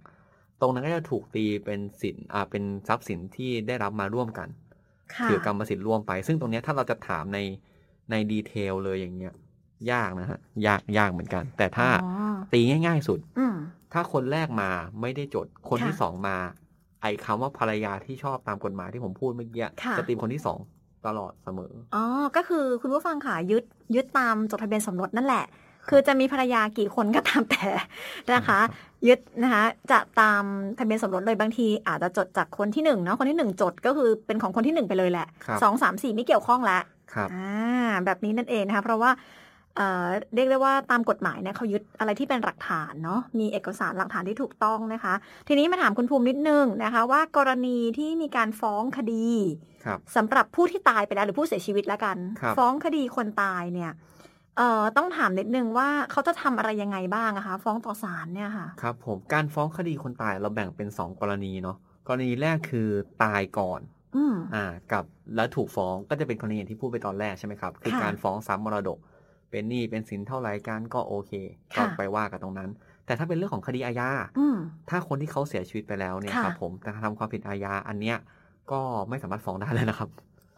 [0.62, 4.50] ตรงนั้นก็จะถูกตีเป็นสินอ่าเป็นทรัพย์สินที่ได้รับมาร่วมกัน
[5.16, 7.40] ค่ะถือกรรมสิทธิ์ร่วมไป ซึ่งตรงเนี้ยถ้าเราจะถามใน
[8.12, 9.34] ในดีเทลเลยอย่างเงี้ย
[9.92, 13.56] ยากนะฮะยากยากเหมือนกัน แต่ถ้าอ๋อตีง่าย ๆ สุดอืม
[13.94, 14.70] ถ้าคนแรกมา
[15.02, 16.38] ไม่ได้จด คนค่ะที่สองมา
[17.02, 20.60] ไอ้คำว่าภรรยาที่ชอบตามกฎหมายที่ผมพูดเมื่อกี้ค่ะจะตีคนที่สอง
[21.08, 22.04] ตลอดเสมอ อ๋อ
[22.36, 23.64] ก็คือคุณผู้ฟังค่ะยึด
[23.96, 25.46] ยึดตามจดทะเบียนสมรสนั่นแหละ
[25.90, 27.66] คือจะมีภรรยากี่คนก็ตามแต่
[28.34, 28.60] นะคะ
[29.08, 30.44] ยึดนะคะจะตาม
[30.80, 36.82] ทะเบียนสมรสเลยบางที อาจจะจดจากคนที่หนึ่งเนาะคนที่หนึ่งจดก็คือเป็นของคนที่หนึ่งไปเลยแหละครับสองสามสี่ไม่เกี่ยวข้องแล้ว
[37.14, 39.12] ครับอ่าแบบนี้นั่นเองนะคะเพราะว่า
[39.80, 45.14] เอ่อเรียกได้ว่าตามกฎหมายเนี่ยเขายึดอะไรที่เป็นหลักฐานเนาะมีเอกสารหลักฐานที่ถูกต้องนะคะ
[45.48, 49.28] ทีนี้มาถามคุณภูมินิดนึงนะคะ ว่ากรณีที่มีการฟ้องคดี
[49.86, 53.92] ครับสำหรับผู้ที่ตายไปแล้วหรือผู้เสียชีวิตแล้วกันครับฟ้องคดีคนตายเนี่ย
[54.58, 61.78] เอ่อต้องถามนิดนึงว่าเขาจะทำอะไรยังไงบ้างอะคะ ฟ้องต่อศาลเนี่ยค่ะครับผมการฟ้องคดีคนตายเราแบ่งเป็นสองกรณีเนาะ
[62.08, 62.90] กรณีแรกคือ
[63.24, 63.82] ตายก่อน
[64.16, 65.06] อืมอ่ากับ
[65.36, 68.98] แล้วถูกฟ้องก็จะเป็นกรณีอย่างที่พูดไปตอนแรกใช่ไหมครับ คือค่ะการฟ้องซ้ำมรดก
[69.52, 71.32] เป็นหนี้เป็นสินเท่าไหร่กันก็โอเค
[71.76, 72.70] ก็ค่ะไปว่ากันตรงนั้น
[73.06, 74.58] แต่ถ้าเป็นเรื่องของคดีอาญาอืม
[74.90, 78.18] ถ้าคนที่เขาเสียชีวิตไปแล้วเนี่ยค่ะครับผมแต่ทำความผิดอาญาอันเนี้ย
[78.72, 80.10] ก็ไม่สามารถฟ้องได้เลยนะครับ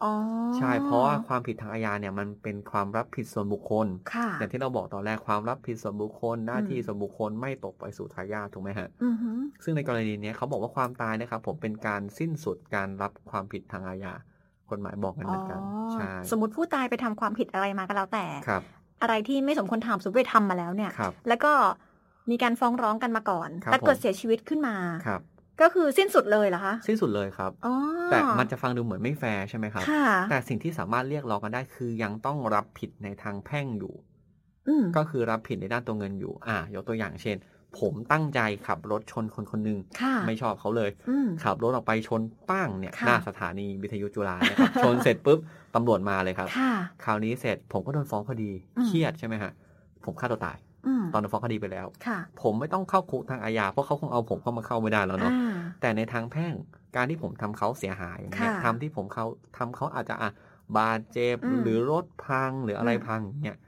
[0.04, 0.12] อ๋อ
[0.56, 14.14] ใช่เพราะว่าความผิดทางอาญาเนี่ยมันเป็นความรับผิดส่วนบุคคลค่ะอย่างที่เราบอกตอนแรกความรับผิดส่วนบุคคลหน้าที่อืมส่วนบุคคลไม่ตกไปสู่ทายาทถูกไหมฮะอือหือซึ่งในกรณีเนี้ยเขาบอกว่าความตายนะครับผมเป็นการสิ้นสุดการรับความผิดทางอาญา
[14.70, 18.62] กฎหมายบอกกันเหมือนกันอ๋อใช่สมมติผู้ตายไปทำความผิดอะไรมาก็แล้วแต่ครับ
[19.02, 21.52] อะไรที่ไม่สมควรทำสมมติไปทำมาแล้วเนี่ยครับแล้วก็
[22.30, 24.76] มีการฟ้องร้องกันมาก่อนครับแต่เกิดผมเสียชีวิตขึ้นมา
[25.06, 25.20] ครับ
[25.60, 27.74] ก็คือสิ้นสุดเลยเหรอคะ สิ้นสุดเลยครับอ๋อ
[28.10, 33.94] แต่มันจะฟังดูเหมือนไม่แฟร์ใช่ไหมครับค่ะแต่สิ่งที่สามารถเรียกร้องกันได้คือยังต้องรับผิดในทางแพ่งอยู่
[34.68, 37.36] อืมก็คือรับผิดในด้านตัวเงินอยู่ อ่ายกตัวอย่างเช่น
[37.80, 45.38] ผมตั้งใจขับรถชนคนคนหนึ่งค่ะไม่ชอบเขาเลยอืมขับรถออกไปชนป้างเนี่ยค่ะหน้าสถานีวิทยุจุฬาเนี่ยครับชนเสร็จปุ๊บ
[45.74, 46.72] ตำรวจมาเลยครับค่ะ
[47.04, 49.52] คราวนี้เสร็จผมก็โดนฟ้องคดีอืมเครียดใช่ไหมฮะ
[50.04, 56.52] ผมฆ่าตัวตายอืมตอนโดนฟ้องคดีไปแล้วค่ะผมไม่ต้องเข้าคุกทางอาญาเพราะเขาคงเอาผมเข้ามาเข้าไม่ได้แล้วเนาะอ่าแต่ในทางแพ่ง
[56.96, 60.30] การที่ผมทำเขาเสียหายอย่างเนี่ยค่ะทำที่ผมเขาทำเขาอาจจะอะ
[60.78, 63.58] บาดเจ็บอืมหรือรถพังหรืออะไรอืมพังอย่างเนี่ย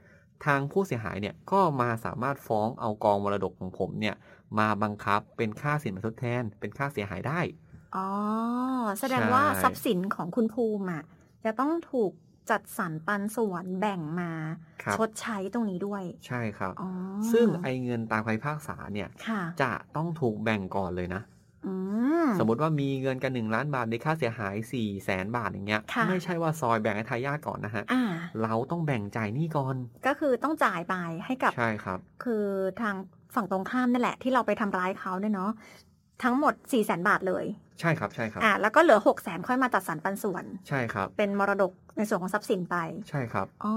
[0.45, 4.15] ทางผู้เสียหายเนี่ยก็มาสามารถฟ้องเอากองมรดกของผมเนี่ย
[4.59, 7.39] มาบังคับเป็นค่าสินไหมทดแทน เป็นค่าเสียหายได้
[7.95, 8.09] อ๋อ
[8.99, 11.03] แสดงว่าใช่ทรัพย์สินของคุณภูมิอะ
[11.45, 12.11] จะต้องถูก
[12.49, 14.31] จัดสรรปันส่วนแบ่งมา
[14.83, 16.89] ครับชดใช้ตรงนี้ด้วย ใช่ครับอ๋อ
[17.31, 21.34] ซึ่งไอเงินตามคำพิพากษาเนี่ยค่ะจะต้องถูกแบ่งก่อนเลยนะอืม
[22.39, 28.03] สมมติว่ามีเงินกันหนึ่งล้านบาทในค่าเสียหาย4ี่แสนบาทอย่างเงี้ยค่ะไม่ใช่ว่าซอยแบ่งให้ทายาทก่อนนะฮะอ่า
[28.43, 29.75] เราต้องแบ่งจ่ายหนี้ก่อน
[30.07, 30.95] ก็คือต้องจ่ายไป
[31.25, 32.45] ให้กับใช่ครับ คือ
[32.81, 32.95] ทาง
[33.35, 35.51] ฝั่งตรงข้ามนั่นแหละที่เราไปทำร้ายเขาเนี่ยเนาะ
[36.23, 37.45] ทั้งหมด4ี่แสนบาทเลย
[37.81, 42.75] ใช่ครับใช่ครับอ่าแล้วก็เหลือ6กแสนค่อยมาจัดสรรปันส่วน ใช่ครับ เป็นมรดกในส่วนของทรัพย์สินไป
[43.09, 43.73] ใช่ครับอ๋อ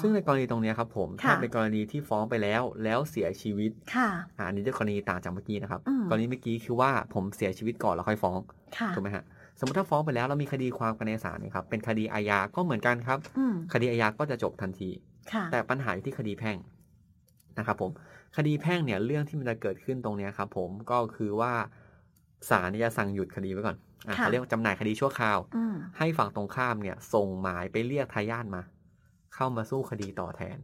[0.00, 8.38] ซึ่งในกรณีตรงเนี้ยครับผมค่ะถ้าเป็นกรณีที่ฟ้องไปแล้วแล้วเสียชีวิตค่ะอ่าอันนี้จะกรณีต่างจากเมื่อกี้นะครับอืมกรณีเมื่อกี้คือว่าผมเสียชีวิตก่อนแล้วค่อยฟ้อง
[8.78, 9.24] ค่ะถูกไหมฮะ
[9.58, 14.90] สมมติถ้าฟ้องไปแล้วเรามีคดีความกันในศาลเนยครับเป็นคดีอาญาก็เหมือนกันครับอืมคดีอาญาก็จะจบทันที
[15.32, 16.56] ค่ะแต่ปัญหาอยู่ที่คดีแพ่ง
[17.58, 17.90] นะครับผม
[18.36, 21.52] คดีแพ่งเนี่ยเรื่องที่มันจะเกิดขึ้นตรงเนี้ยครับ ผมก็คือว่า
[22.50, 23.76] ศาลเนี่ยจะสั่งหยุดคดีไว้ก่อน
[24.08, 28.62] อะค่ะเขาเรียกว่าจำหน่ายคดีชั่วคราวอืมให้ฝั่งตรงข้ามเนี่ย ส่งหมายไปเรียกทายาทมา
[29.34, 30.58] เข้ามาสู้คดีต่อแทน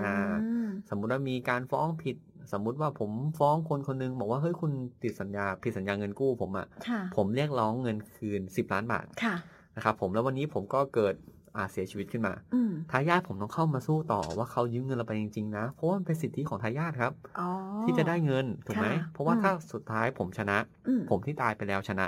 [0.00, 2.16] อ่าอืมสมมุติว่ามีการฟ้องผิด
[2.52, 9.34] สมมุติว่าผมฟ้องคนคนหนึงบอกว่าเฮ้ยคุณติดสัญญาผิดสัญญาเงินกู้ผมอะค่ะผมเรียกร้องเงินคืน10ล้านบาทค่ะ
[9.76, 11.31] นะครับผมแล้ววันนี้ผมก็เกิดอา
[11.72, 17.48] เสียชีวิตขึ้นมาอืมทายาทผมต้องเข้ามาสู้ต่อว่าเขายืมเงินเราไปจริงๆนะ เพราะว่ามันเป็นสิทธิของทายาทครับอ๋อ
[17.84, 22.06] ที่จะได้เงินถูกไหมค่ะเพราะว่าอืมถ้าสุดท้ายผมชนะอืมผมที่ตายไปแล้วชนะ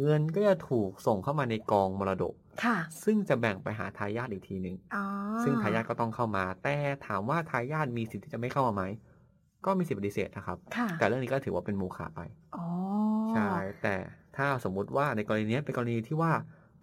[0.00, 2.34] เงินก็จะถูกส่งเข้ามาในกองมรดก
[2.64, 5.04] ค่ะ ซึ่งจะแบ่งไปหาทายาทอีกทีหนึ่งอ๋อ
[5.42, 6.76] ซึ่งทายาทก็ต้องเข้ามา แต่
[7.06, 8.84] ถามว่าทายาทมีสิทธิ์ที่จะไม่เข้ามาไหม
[9.66, 12.20] ก็มีสิทธิปฏิเสธนะครับค่ะแต่เรื่องนี้ก็ถือว่าเป็นโมฆะไป
[12.56, 12.66] อ๋อ
[13.32, 13.50] ใช่
[13.82, 13.96] แต่
[14.36, 16.32] ถ้าสมมุติว่าในกรณีนี้เป็นกรณีที่ว่า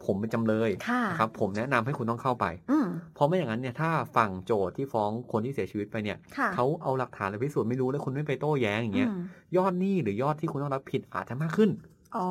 [0.05, 9.11] ผมเป็นจำเลยค่ะนะครับผมแนะนำให้คุณต้องเข้าไปอืมเพราะไม่อย่างนั้นเนี่ยถ้าฝั่งโจทย์ที่ฟ้องคนที่เสียชีวิตไปเนี่ยค่ะเขาเอาหลักฐานหรือพิสูจน์ไม่รู้แล้วคุณไม่ไปโต้แย้งอย่างเงี้ยม
[9.57, 11.69] ยอดหนี้หรือยอดที่คุณต้องรับผิดอาจจะมากขึ้น
[12.15, 12.27] อ๋อ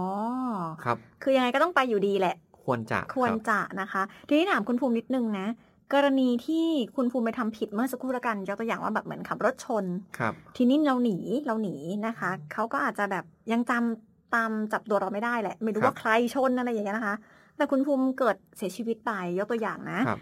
[0.84, 2.34] ครับ คือยังไงก็ต้องไปอยู่ดีแหละ
[2.64, 5.46] ควรจะควรบจะนะคะ ทีนี้ถามคุณภูมินิดนึงนะ
[5.94, 9.84] กรณีที่คุณภูมิไปทำผิดเมื่อสักครู่ละกันยกตัวอย่างว่าแบบเหมือนขับรถชน
[10.18, 11.74] ครับ ทีนี้เราหนีเราหนี
[12.06, 17.16] นะคะเขาก็อาจจะแบบยังจำตามจับตัวเราไม่ได้แหละ ไม่รู้ครับว่าใครชนอะไรอย่างเงี้ยนะคะ
[17.56, 20.20] แต่คุณภูมิเกิดเสียชีวิตไปยกตัวอย่างนะครับ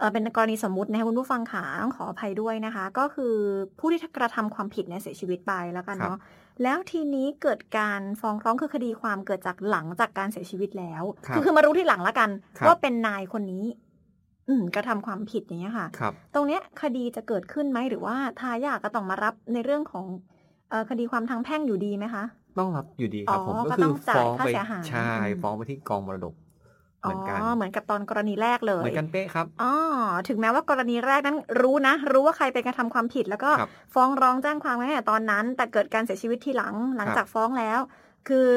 [0.00, 3.34] เออเป็นกรณีสมมุตินะคะคุณผู้ฟังขาต้องขออภัยด้วยนะคะ ก็คือ
[3.78, 6.18] ผู้ที่กระทำความผิดเนี่ยเสียชีวิตไปแล้วกันครับเนาะ
[6.62, 13.64] แล้วทีนี้เกิดการฟ้องร้องคือคดีความเกิดจากหลังจากการเสียชีวิตแล้วครับอคือมารู้ที่หลังแล้วกันครับว่าเป็นนายคนนี้
[14.48, 20.04] อืมกระทำความผิดอย่างเงี้ยค่ะครับตรงเนี้ยคดีจะเกิดขึ้นไหมหรือว่าทายาทก็ต้องมารับในเรื่องของ
[20.70, 22.24] เออคดีความทางแพ่งอยู่ดีไหมคะ
[22.58, 26.34] ต้องรับอยู่ดีครับอ๋อผมก็ก็คืต้อองจ่ายฟ้องค่าไปเสียหายใช่อืมฟ้องไปที่กองมรดก
[27.02, 29.72] เหมือนกันอ๋อเหมือนกับตอนกรณีแรกเลย เหมือนกันเป๊ะครับอ๋อ
[30.28, 37.78] ถึงแม้ว่ากรณีแรกนั้นรู้นะ รู้ว่าใครเป็นกระทำความผิด แล้วก็ครับฟ้องร้องแจ้งความไว้ตั้งแต่ตอนนั้น แต่เกิดการเสียชีวิตทีหลังหลังครับจากฟ้องแล้ว
[38.28, 38.50] คือ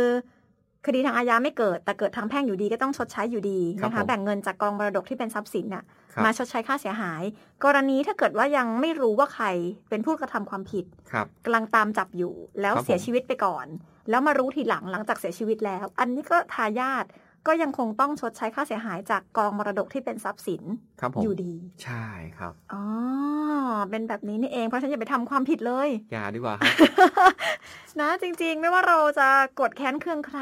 [0.88, 5.84] คดีทางอาญาไม่เกิด แต่เกิดทางแพ่งอยู่ดีก็ต้องชดใช้อยู่ดีนะคะแบ่งเงินจากกองมรดกที่เป็นทรัพย์สินน่ะ
[6.14, 7.24] ครับมาชดใช้ค่าเสียหาย
[7.64, 9.46] กรณีถ้าเกิดว่ายังไม่รู้ว่าใคร
[9.89, 13.66] เป็นผู้กระทำความผิดครับกำลังตามจับอยู่ แล้วครับผมเสียชีวิตไปก่อน
[14.10, 17.06] แล้วมารู้ทีหลังหลังจากเสียชีวิตแล้ว อันนี้ก็ทายาท
[17.48, 20.64] ก็ยังคงต้องชดใช้ค่าเสียหายจากกองมรดกที่เป็นทรัพย์สิน
[21.00, 22.06] ครับผมอยู่ดี ใช่
[22.38, 22.84] ครับอ๋อ
[23.89, 26.74] เป็นแบบนี้นี่เองเพราะฉะนันอย่าไปทำความผิดเลย อย่าดีกว่าครับ
[28.02, 29.28] นะจริง ๆ ไม่ว่าเราจะ
[29.60, 30.41] กดแค้นเคืองใคร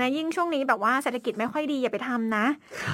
[0.00, 2.46] นะยิ่งช่วงนี้แบบว่าเศรษฐกิจไม่ค่อยดีอย่าไปทำนะ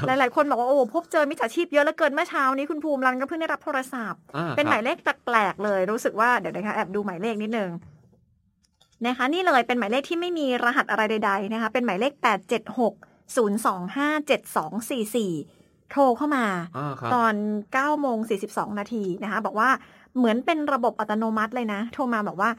[0.07, 7.71] หลายๆคนบอกว่าโอ้พบเจอมิจฉาชีพเยอะเหลือเกินเมื่อเช้านี้คุณภูมิรันก็เพิ่งได้รับโทรศัพท์อ่เป็นหมายครับเลขแปลกๆเลย รู้สึกว่าเดี๋ยวนะคะแอบดูหมายเลขนิดนึง
[9.07, 15.33] นะคะ นี่เลยเป็นหมายเลขที่ไม่มีรหัสอะไรใด ๆนะคะ เป็นหมายเลขแปดเจ็ดหกศูนย์สองห้าเจ็ดสองสี่สี่
[15.91, 16.47] โทรเข้ามา
[16.77, 17.35] อ่าครับตอน
[17.69, 18.19] 9โมง
[18.49, 19.71] 42 นาทีนะคะ บอกว่า
[20.17, 22.51] เหมือนเป็นระบบอัตโนมัติเลยนะ โทรมาบอกว่า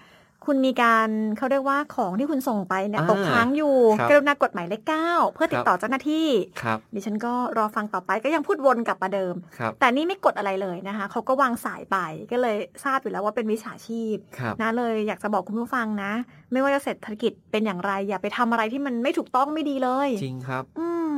[0.47, 6.27] คุณมีการเขาเรียกว่าของที่คุณส่งไปเนี่ยอ่าตกค้างอยู่ครับกรุณากดหมายเลข9เพื่อติดต่อเจ้าหน้าที่
[6.61, 11.97] ครับดิฉันก็รอฟังต่อไปก็ยังพูดวนกลับมาเดิมครับแต่นี่ไม่กดอะไรเลยนะคะเขาก็วางสายไป
[12.31, 16.11] ก็เลยทราบอยู่แล้วว่าเป็นวิชาชีพครับนะเลยอยากจะบอกคุณผู้ฟังนะ
[16.51, 21.13] ไม่ว่าจะเศรษฐกิจเป็นอย่างไร อย่าไปทำอะไรที่มันไม่ถูกต้องไม่ดีเลย จริงครับ อืม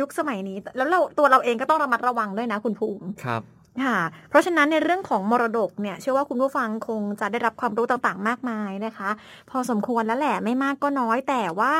[0.00, 3.42] ยุคสมัยนี้ แล้วเราตัวเราเองก็ต้องระมัดระวังด้วยนะคุณภูมิครับ
[3.84, 9.10] ค่ะ เพราะฉะนั้นในเรื่องของมรดกเนี่ยเชื่อว่าคุณผู้ฟังคงจะได้รับความรู้ต่างๆ มากมายนะคะ
[9.50, 11.74] พอสมควรแล้วแหละไม่มากก็น้อยแต่ว่า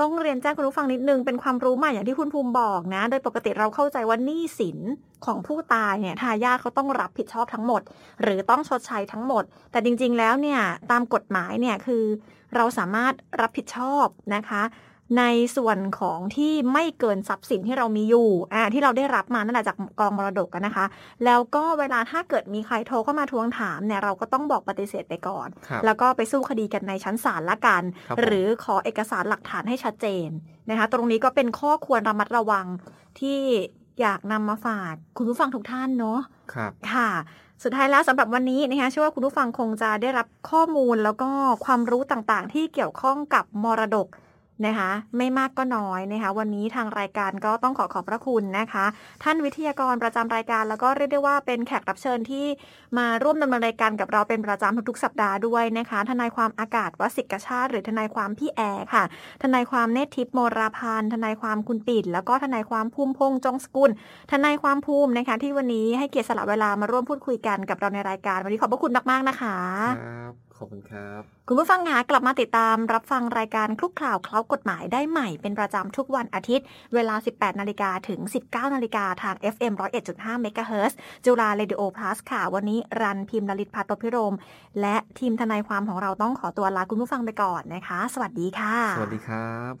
[0.00, 4.78] ต้องเรียนแจ้งคุณผู้ฟังนิดนึงเป็นความรู้ใหม่อย่างที่คุณภูมิบอกนะ โดยปกติเราเข้าใจว่าหนี้สิน
[5.26, 7.82] ของผู้ตายเนี่ยทายาทเขาต้องรับผิดชอบทั้งหมด
[8.22, 12.04] หรือต้องชดใช้ทั้งหมด แต่จริง ๆ แล้วเนี่ยตามกฎหมายเนี่ยคือ
[12.56, 14.62] เราสามารถรับผิดชอบนะคะ
[15.18, 15.24] ใน
[15.56, 20.86] ส่วนของที่ไม่เกินทรัพย์สินที่เรามีอยู่อ่าที่เราได้รับมานั่นแหละจากกองมรดกกันนะคะ
[21.24, 25.48] แล้วก็เวลาถ้าเกิดมีใครโทรเข้ามาทวงถามเนี่ยเราก็ต้องบอกปฏิเสธไปก่อน
[25.84, 27.82] แล้วก็ไปสู้คดีกันในชั้นศาลละกัน
[28.20, 30.28] หรือขอเอกสารหลักฐานให้ชัดเจน
[30.70, 32.66] นะคะ ตรงนี้ก็เป็นข้อควรระมัดระวัง
[33.20, 33.40] ที่
[34.00, 36.20] อยากนำมาฝากคุณผู้ฟังทุกท่านเนาะ
[36.54, 37.10] ครับค่ะ
[37.64, 41.30] สุดท้ายแล้วสำหรับวันนี้นะคะเชื่อว่าคุณผู้ฟังคงจะได้รับข้อมูลแล้วก็
[41.64, 44.06] ความรู้ต่างๆ ที่เกี่ยวข้องกับมรดก
[44.66, 48.84] นะคะ ไม่มากก็น้อยนะคะ วันนี้ทางรายการก็ต้องขอขอบพระคุณนะคะ
[49.22, 52.46] ท่านวิทยากรประจำรายการ แล้วก็เรียกได้ว่าเป็นแขกรับเชิญที่
[52.98, 59.04] มาร่วมดำเนินรายการกับเราเป็นประจำทุกๆสัปดาห์ด้วยนะคะ ทนายความอากาศวสิกชาติ หรือทนายความพี่แอร์ค่ะ
[59.42, 63.90] ทนายความเนตทิพย์โมราพานทนายความคุณปิ่นแล้วก็ทนายความภูมิพงษ์จงสกุล
[64.32, 69.56] ทนายความภูมินะคะ ที่วันนี้ให้เกียรติสละเวลามาร่วมพูดคุยกันกับเราในรายการ วันนี้ขอบพระคุณมากๆนะคะ
[70.00, 79.72] ครับขอบคุณครับ คุณผู้ฟังคะกลับมาติดตามรับฟังรายการคลุกข่าวเคล้ากฎหมายได้ใหม่เป็นประจำทุกวันอาทิตย์ เวลา 18 นาฬิกาถึง 19 นาฬิกาทาง FM
[80.08, 80.92] 101.5 MHz
[81.24, 84.34] จุฬาเรดิโอ plus ค่ะ วันนี้รันพิมพ์ลลิตพัตพิรม
[84.80, 89.72] และทีมทนายความของเราต้องขอตัวลาคุณผู้ฟังไปก่อนนะคะ สวัสดีค่ะ สวัสดีครับ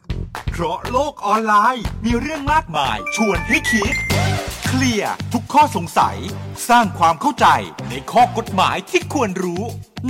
[0.52, 3.94] เพราะโลกออนไลน์มีเรื่องมากมาย ชวนให้คิด
[4.66, 6.16] เคลียร์ทุกข้อสงสัย
[6.68, 7.46] สร้างความเข้าใจ
[7.88, 9.62] ในข้อกฎหมายที่ควรรู้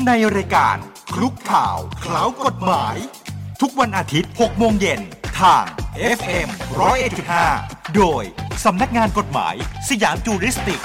[0.07, 0.79] ในรายการ
[1.15, 2.97] คลุกข่าวคล้ากฎหมาย
[3.61, 5.01] ทุกวันอาทิตย์ 6 โมงเย็น
[5.41, 5.65] ทาง
[6.19, 6.49] FM
[7.21, 8.23] 101.5 โดย
[8.65, 9.55] สำนักงานกฎหมาย
[9.89, 10.81] สยามจูริสติก